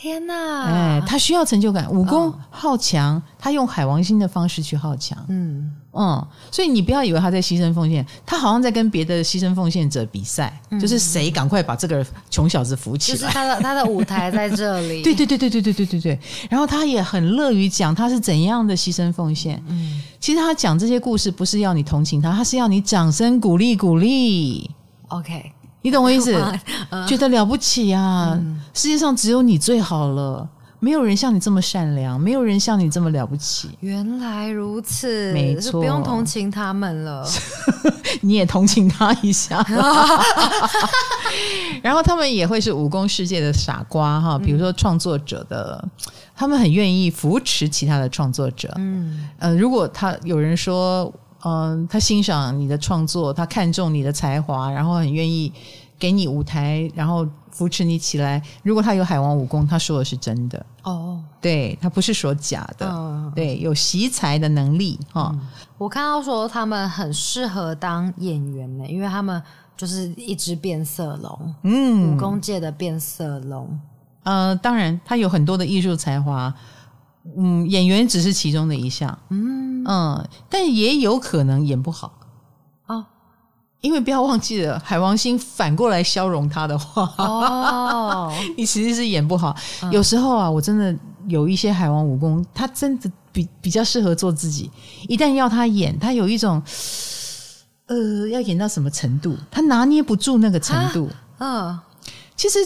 [0.00, 0.62] 天哪！
[0.66, 5.18] 哎，他需要成就感，武功好强，哦，他用海王星的方式去好强。
[5.28, 13.18] 嗯嗯，所以你不要以为他在牺牲奉献，他好像在跟别的牺牲奉献者比赛，嗯，就是谁赶快把这个穷小子扶起来。
[13.18, 15.02] 就是他的他的舞台在这里。
[15.02, 16.18] 对对对对对对对对对。
[16.48, 19.60] 然后他也很乐于讲他是怎样的牺牲奉献。
[19.66, 24.70] 嗯，其实他讲这些故事不是要你同情他，他是要你掌声鼓励鼓励。
[25.08, 25.52] OK。
[25.82, 26.34] 你懂我意思？
[27.06, 28.32] 觉得了不起啊！
[28.34, 30.46] 嗯、世界上只有你最好了，
[30.80, 33.70] 没有人像你这么善良，没有人像你这么了不起。
[33.80, 37.26] 原来如此，没错，不用同情他们了，
[38.22, 39.64] 你也同情他一下。
[41.80, 45.90] 然后他们也会是武功世界的傻瓜哈，比如说创作者的，嗯、
[46.34, 48.72] 他们很愿意扶持其他的创作者。
[48.76, 51.12] 嗯，呃，如果他有人说。
[51.44, 55.52] 嗯，他欣赏你的创作，他看重你的才华，然后很愿意
[55.98, 58.42] 给你舞台，然后扶持你起来。
[58.62, 65.40] 如果他有海王武功，他说的是真的哦，对，他不是说假的，哦、对，有习才的能力哈、嗯。
[65.76, 69.40] 我看到说他们很适合当演员呢，因为他们
[69.76, 73.78] 就是一只变色龙，嗯，武功界的变色龙。
[74.24, 76.52] 呃，当然，他有很多的艺术才华。
[77.36, 82.12] 嗯，演员只是其中的一项，嗯嗯，但也有可能演不好
[82.86, 83.04] 哦，
[83.80, 89.54] 因为不要忘记了，海王星反过来消融他的话，哦， 你其实是演不好。
[89.82, 89.92] 嗯。
[89.92, 94.70] 有时候啊，我真的有一些海王武功，他真的比比较适合做自己。
[95.06, 96.62] 一旦要他演，他有一种，
[97.86, 101.08] 呃，要演到什么程度，他拿捏不住那个程度。
[101.38, 101.78] 嗯，
[102.34, 102.58] 其实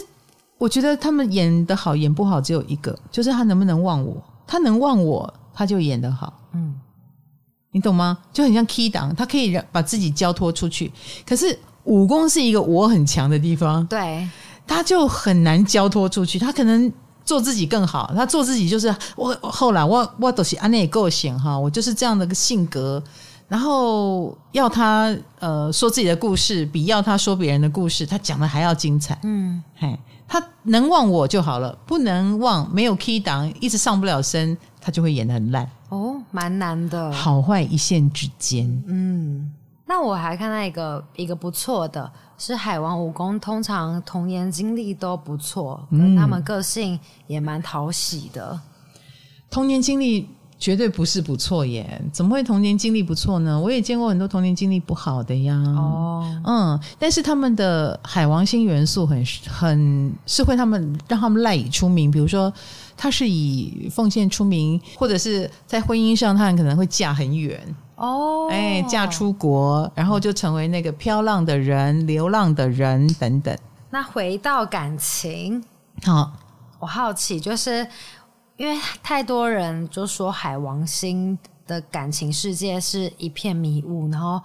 [0.57, 4.23] 我觉得他们演的好，演不好只有一个，就是他能不能忘我。
[4.45, 6.33] 他能忘我，他就演得好。
[6.53, 6.75] 嗯，
[7.71, 8.17] 你懂吗？
[8.31, 10.91] 就很像 key 档，他可以让把自己交托出去。
[11.25, 14.27] 可是武功是一个我很强的地方，对，
[14.67, 16.37] 他就很难交托出去。
[16.37, 16.91] 他可能
[17.25, 23.03] 做自己更好，他做自己就是我后来我我都是安内够行哈，我就是这样的个性格。
[23.49, 29.19] 然后要他呃说自己的故事，比要他说别人的故事，他讲的还要精彩。
[29.23, 29.99] 嗯，嘿。
[30.33, 35.69] 他能忘我就好了，不能忘，没有 key 档，一直上不了身，他就会演的很烂。
[35.89, 38.83] 哦，蛮难的，好坏一线之间。
[38.87, 39.53] 嗯，
[39.85, 48.59] 那我还看到一个一个不错的，是海王武功，通常童年经历都不错，嗯，他们个性也蛮讨喜的，
[49.51, 50.27] 童年经历。
[50.63, 53.59] 绝对不是不错耶，怎么会童年经历不错呢？
[53.59, 55.53] 我也见过很多童年经历不好的呀。
[55.75, 62.51] 哦，嗯，但是他们的海王星元素很很是会他们让他们赖以出名，比如说
[62.95, 67.59] 他是以奉献出名，或者是在婚姻上他很可能会嫁很远
[67.97, 73.53] 哦，哎，嫁出国，然后就成为那个漂浪的人、流浪的人等等。
[73.89, 75.61] 那回到感情，
[76.05, 76.31] 好，
[76.79, 77.85] 我好奇就是。
[78.57, 84.41] 因为太多人就说海王星的感情世界是一片迷雾，然后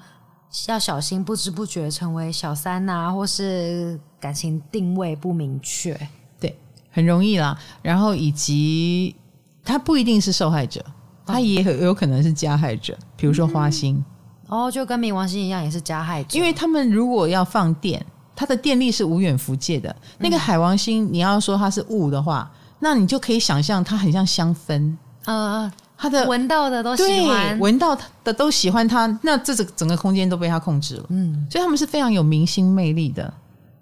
[0.66, 5.98] 要小心不知不觉成为小三呐、啊，或是感情定位不明确，
[6.40, 6.58] 对，
[6.90, 7.58] 很容易啦。
[7.82, 9.14] 然后以及
[9.62, 10.84] 他不一定是受害者，
[11.26, 14.02] 他也很有可能是加害者，比如说花心、
[14.48, 16.38] 嗯、哦，就跟冥王星一样，也是加害者。
[16.38, 18.04] 因为他们如果要放电。
[18.40, 19.96] 它的电力是无远弗届的。
[20.18, 22.48] 那个海王星，你要说它是雾的话，
[22.80, 31.04] 那你就可以想象它很像香氛，呃，它的闻到的都喜欢，闻到的都喜欢它，那这整整个空间都被它控制了。
[31.08, 33.32] 嗯，所以他们是非常有明星魅力的。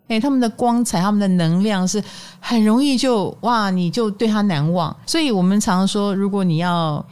[0.08, 2.00] 哎，他们的光彩，他们的能量是
[2.38, 4.96] 很容易就哇，你就对他难忘。
[5.04, 7.04] 所以我们常常说，如果你要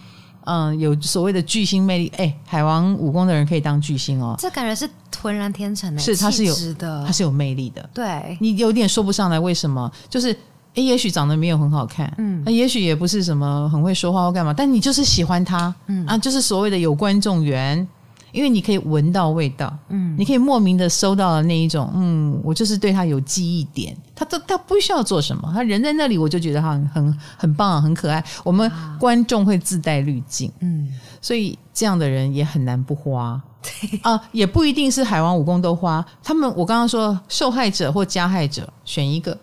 [0.44, 4.36] 嗯有所谓的巨星魅力，哎，海王武功的人可以当巨星哦。
[4.38, 4.88] 这感觉是
[5.20, 7.90] 浑然天成的，是他是有的，他是有魅力的。
[7.92, 10.36] 对，你有点说不上来为什么，就是
[10.74, 17.86] 哎，也许长得没有很好看，嗯，那也许也不是什么很会说话或干嘛，但你就是喜欢他，嗯啊，就是所谓的有观众缘。
[18.32, 28.20] 因为你可以闻到味道，嗯，你可以莫名的收到了那一种，嗯，我就是对他有记忆点，他都他不需要做什么，他人在那里，我就觉得他很很很棒，很可爱。
[28.42, 28.68] 我们
[28.98, 30.88] 观众会自带滤镜，嗯，
[31.20, 33.40] 所以这样的人也很难不花
[34.02, 36.04] 啊，也不一定是海王武功都花。
[36.20, 39.38] 他们我刚刚说受害者或加害者选一个，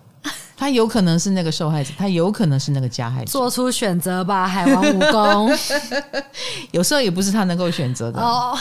[0.62, 5.60] 他有可能是那个受害者，他有可能是那个加害者，做出选择吧，海王蜈蚣，
[6.70, 8.22] 有时候也不是他能够选择的。
[8.22, 8.56] 哦。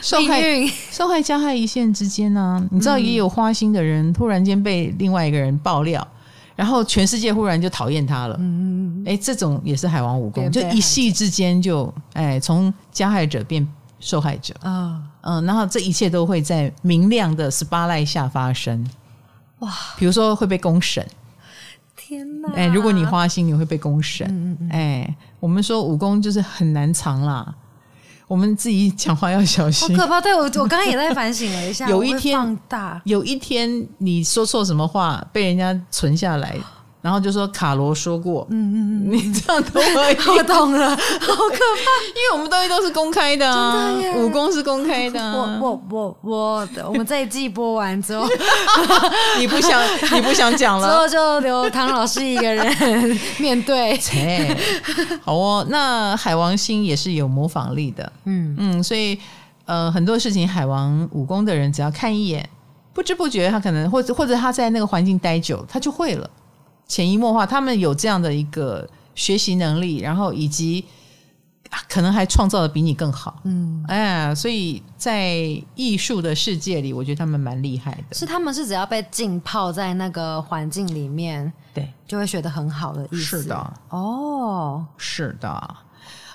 [0.00, 0.42] 受害
[0.90, 6.08] 受害加害一线之间呢、啊，你知道也有花心的人，突然间被另外一个人爆料，
[6.54, 8.36] 然后全世界忽然就讨厌他了。
[8.38, 9.02] 嗯。
[9.02, 13.66] 嗯哎，这种也是海王武功，就一夕之间就哎从加害者变
[14.00, 14.54] 受害者。
[14.62, 18.88] 啊，哦、嗯，然后这一切都会在明亮的 spotlight 下发生。
[19.58, 21.06] 哇，比如说会被公审，
[22.06, 22.52] 天哪！
[22.54, 24.26] 哎，如果你花心，你会被公审。
[24.30, 27.52] 嗯嗯哎，我们说武功就是很难藏啦。
[28.28, 30.20] 我们自己讲话要小心，好可怕！
[30.20, 31.86] 对，我，我刚刚也在反省了一下。
[31.90, 36.56] 有一天，放大有一天你说错什么话，被人家存下来。
[37.06, 38.76] 然后就说卡罗说过，嗯嗯
[39.06, 48.26] 嗯，你这样都可以， 我懂了，好可怕，因为我们东西都是公开的啊，武功是公开的，我我我我，我们这一季播完之后，
[49.38, 49.80] 你不想
[50.14, 53.96] 你不想讲了， 之后就留唐老师一个人面对，
[55.22, 58.56] 好哦，那海王星也是有模仿力的，嗯。
[58.58, 59.16] 嗯，所以
[59.66, 62.48] 呃很多事情海王武功的人只要看一眼，
[62.92, 66.28] 不知不觉他可能或者或者他在那个环境待久，他就会了。
[66.88, 70.84] 潜移默化，他们有这样的一个学习能力，然后以及
[71.88, 73.40] 可能还创造的比你更好。
[73.44, 75.34] 嗯，哎，所以在
[75.74, 78.14] 艺术的世界里，我觉得他们蛮厉害的。
[78.14, 83.42] 是他们是只要被浸泡在那个环境里面，对，就会学得很好的意思。
[83.42, 85.76] 是的，哦，是的，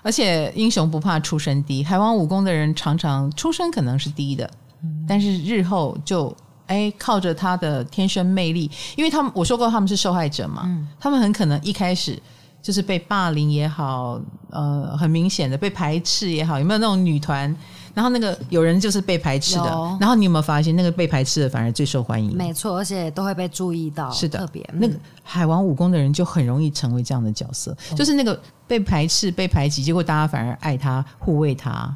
[0.01, 4.51] 而且英雄不怕出身低，海王武功的人常常出身可能是低的，
[4.83, 6.35] 嗯，但是日后就。
[6.71, 12.17] 哎，靠着他的天生魅力，因为他们我说过他们是受害者嘛，嗯、他们很可能一开始
[12.61, 14.17] 就是被霸凌也好，
[14.51, 17.53] 呃，很明显的被排斥也好，有没有那种女团？
[17.93, 22.37] 然后那个有人就是被排斥的，然后你有没有发现那个被排斥的反而最受欢迎？
[22.37, 31.93] 没错，而且都会被注意到，是的，特别、嗯、那个海王武功的人就很容易成为这样的角色，嗯、就是那个被排斥、被排挤，结果大家反而爱他、护卫他，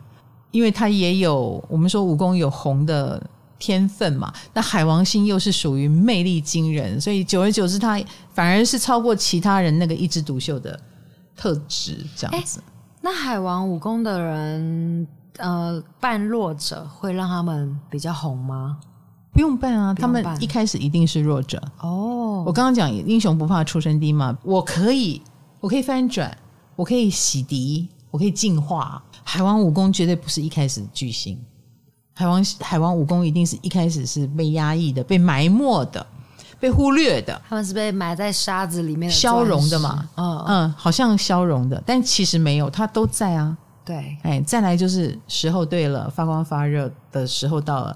[0.51, 3.21] 因为他也有我们说武功有红的。
[3.65, 7.99] 天分嘛，那海王星又是属于魅力惊人，所以久而久之，他
[8.31, 10.79] 反而是超过其他人那个一枝独秀的
[11.35, 12.61] 特质，这样子。
[13.01, 15.07] 那海王武功的人，
[15.37, 18.77] 呃，扮弱者会让他们比较红吗？
[19.33, 21.59] 不用扮啊，他们一开始一定是弱者。
[21.79, 25.21] 哦，我刚刚讲英雄不怕出身低嘛，我可以，
[25.59, 26.37] 我可以翻转，
[26.75, 29.03] 我可以洗涤，我可以净化。
[29.23, 31.37] 海王武功绝对不是一开始巨星。
[32.17, 36.07] 海王海王武功一定是一开始是被压抑的、被埋没的、
[36.59, 37.39] 被忽略的。
[37.47, 40.07] 他们是被埋在沙子里面消融的嘛？
[40.15, 43.55] 嗯嗯，好像消融的，但其实没有，它都在啊。
[43.83, 47.95] 对，哎，再来就是时候对了，发光发热的时候到了，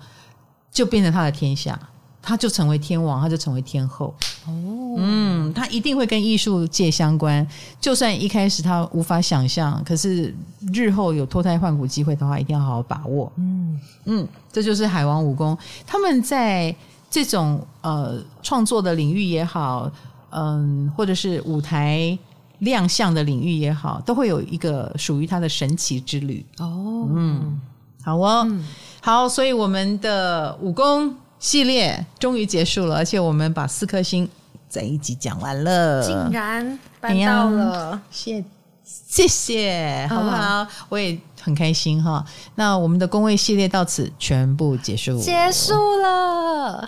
[0.69, 1.79] 就变成他的天下。
[2.21, 4.13] 他就成为天王，他就成为天后。
[4.45, 4.51] 哦，
[4.97, 7.45] 嗯，他一定会跟艺术界相关。
[7.79, 10.33] 就算一开始他无法想象，可是
[10.73, 13.31] 日后有脱胎换骨机会的话，一定要好好把握。
[13.37, 16.75] 嗯嗯，这就是海王武功，他们在
[17.09, 19.91] 这种呃创作的领域也好，
[20.31, 22.17] 嗯、呃，或者是舞台
[22.59, 26.45] 亮相的领域也好，都会有一个属于他的神奇之旅。
[26.57, 27.61] 哦，嗯，
[28.03, 28.65] 好哦，嗯、
[29.01, 31.13] 好，所以我们的武功。
[31.41, 34.27] 系列终于结束了，而且我们把四颗星
[34.69, 38.45] 在一集讲完了，竟然搬到了，谢
[38.83, 40.61] 谢谢，好不好？
[40.61, 42.23] 嗯、我也很开心哈。
[42.55, 46.87] 那我们的工位系列到此全部结束，结束了。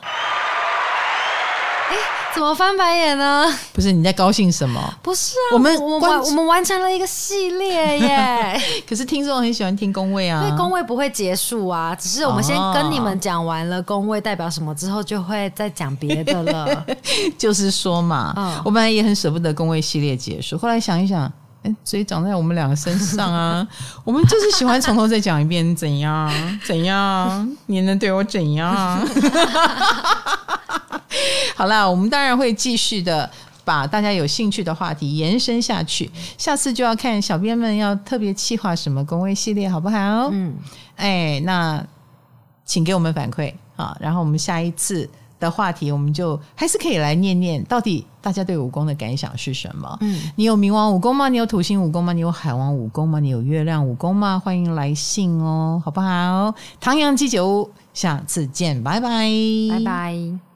[2.32, 3.46] 哎， 怎么翻白眼呢？
[3.74, 4.82] 不是你在高兴什么？
[5.02, 8.62] 不是啊，我们我们完我们完成了一个系列耶。
[8.88, 16.86] 可是听众很喜欢听工位啊，因为工位不会结束啊，只是我们先跟你们讲完了工位代表什么之后，就会再讲别的了。
[17.38, 21.32] 就是说嘛，嗯我本来也很舍不得工位系列结束，后来想一想。
[21.64, 23.68] 哎，所以长在我们两个身上啊，
[24.04, 26.60] 我们就是喜欢从头再讲一遍，怎样？
[26.66, 27.56] 怎样？
[27.68, 29.00] 你能对我怎样？
[31.56, 33.30] 好啦，我们当然会继续的
[33.64, 36.10] 把大家有兴趣的话题延伸下去。
[36.38, 40.30] 下次就要看小编们要特别企划什么宫位系列，好不好？
[40.32, 40.56] 嗯，
[40.96, 41.84] 哎，那
[42.66, 45.10] 请给我们反馈啊，然后我们下一次。
[45.42, 49.98] 的话题，我们就还是可以来念念，到底大家对武功的感想是什么？
[50.02, 51.30] 嗯，你有冥王武功吗？
[51.30, 52.14] 你有土星武功吗？
[52.14, 53.20] 你有海王武功吗？
[53.20, 54.40] 你有月亮武功吗？
[54.40, 56.54] 欢迎来信哦，好不好？
[56.80, 59.28] 唐阳鸡酒屋，下次见，拜拜，
[59.72, 60.51] 拜拜。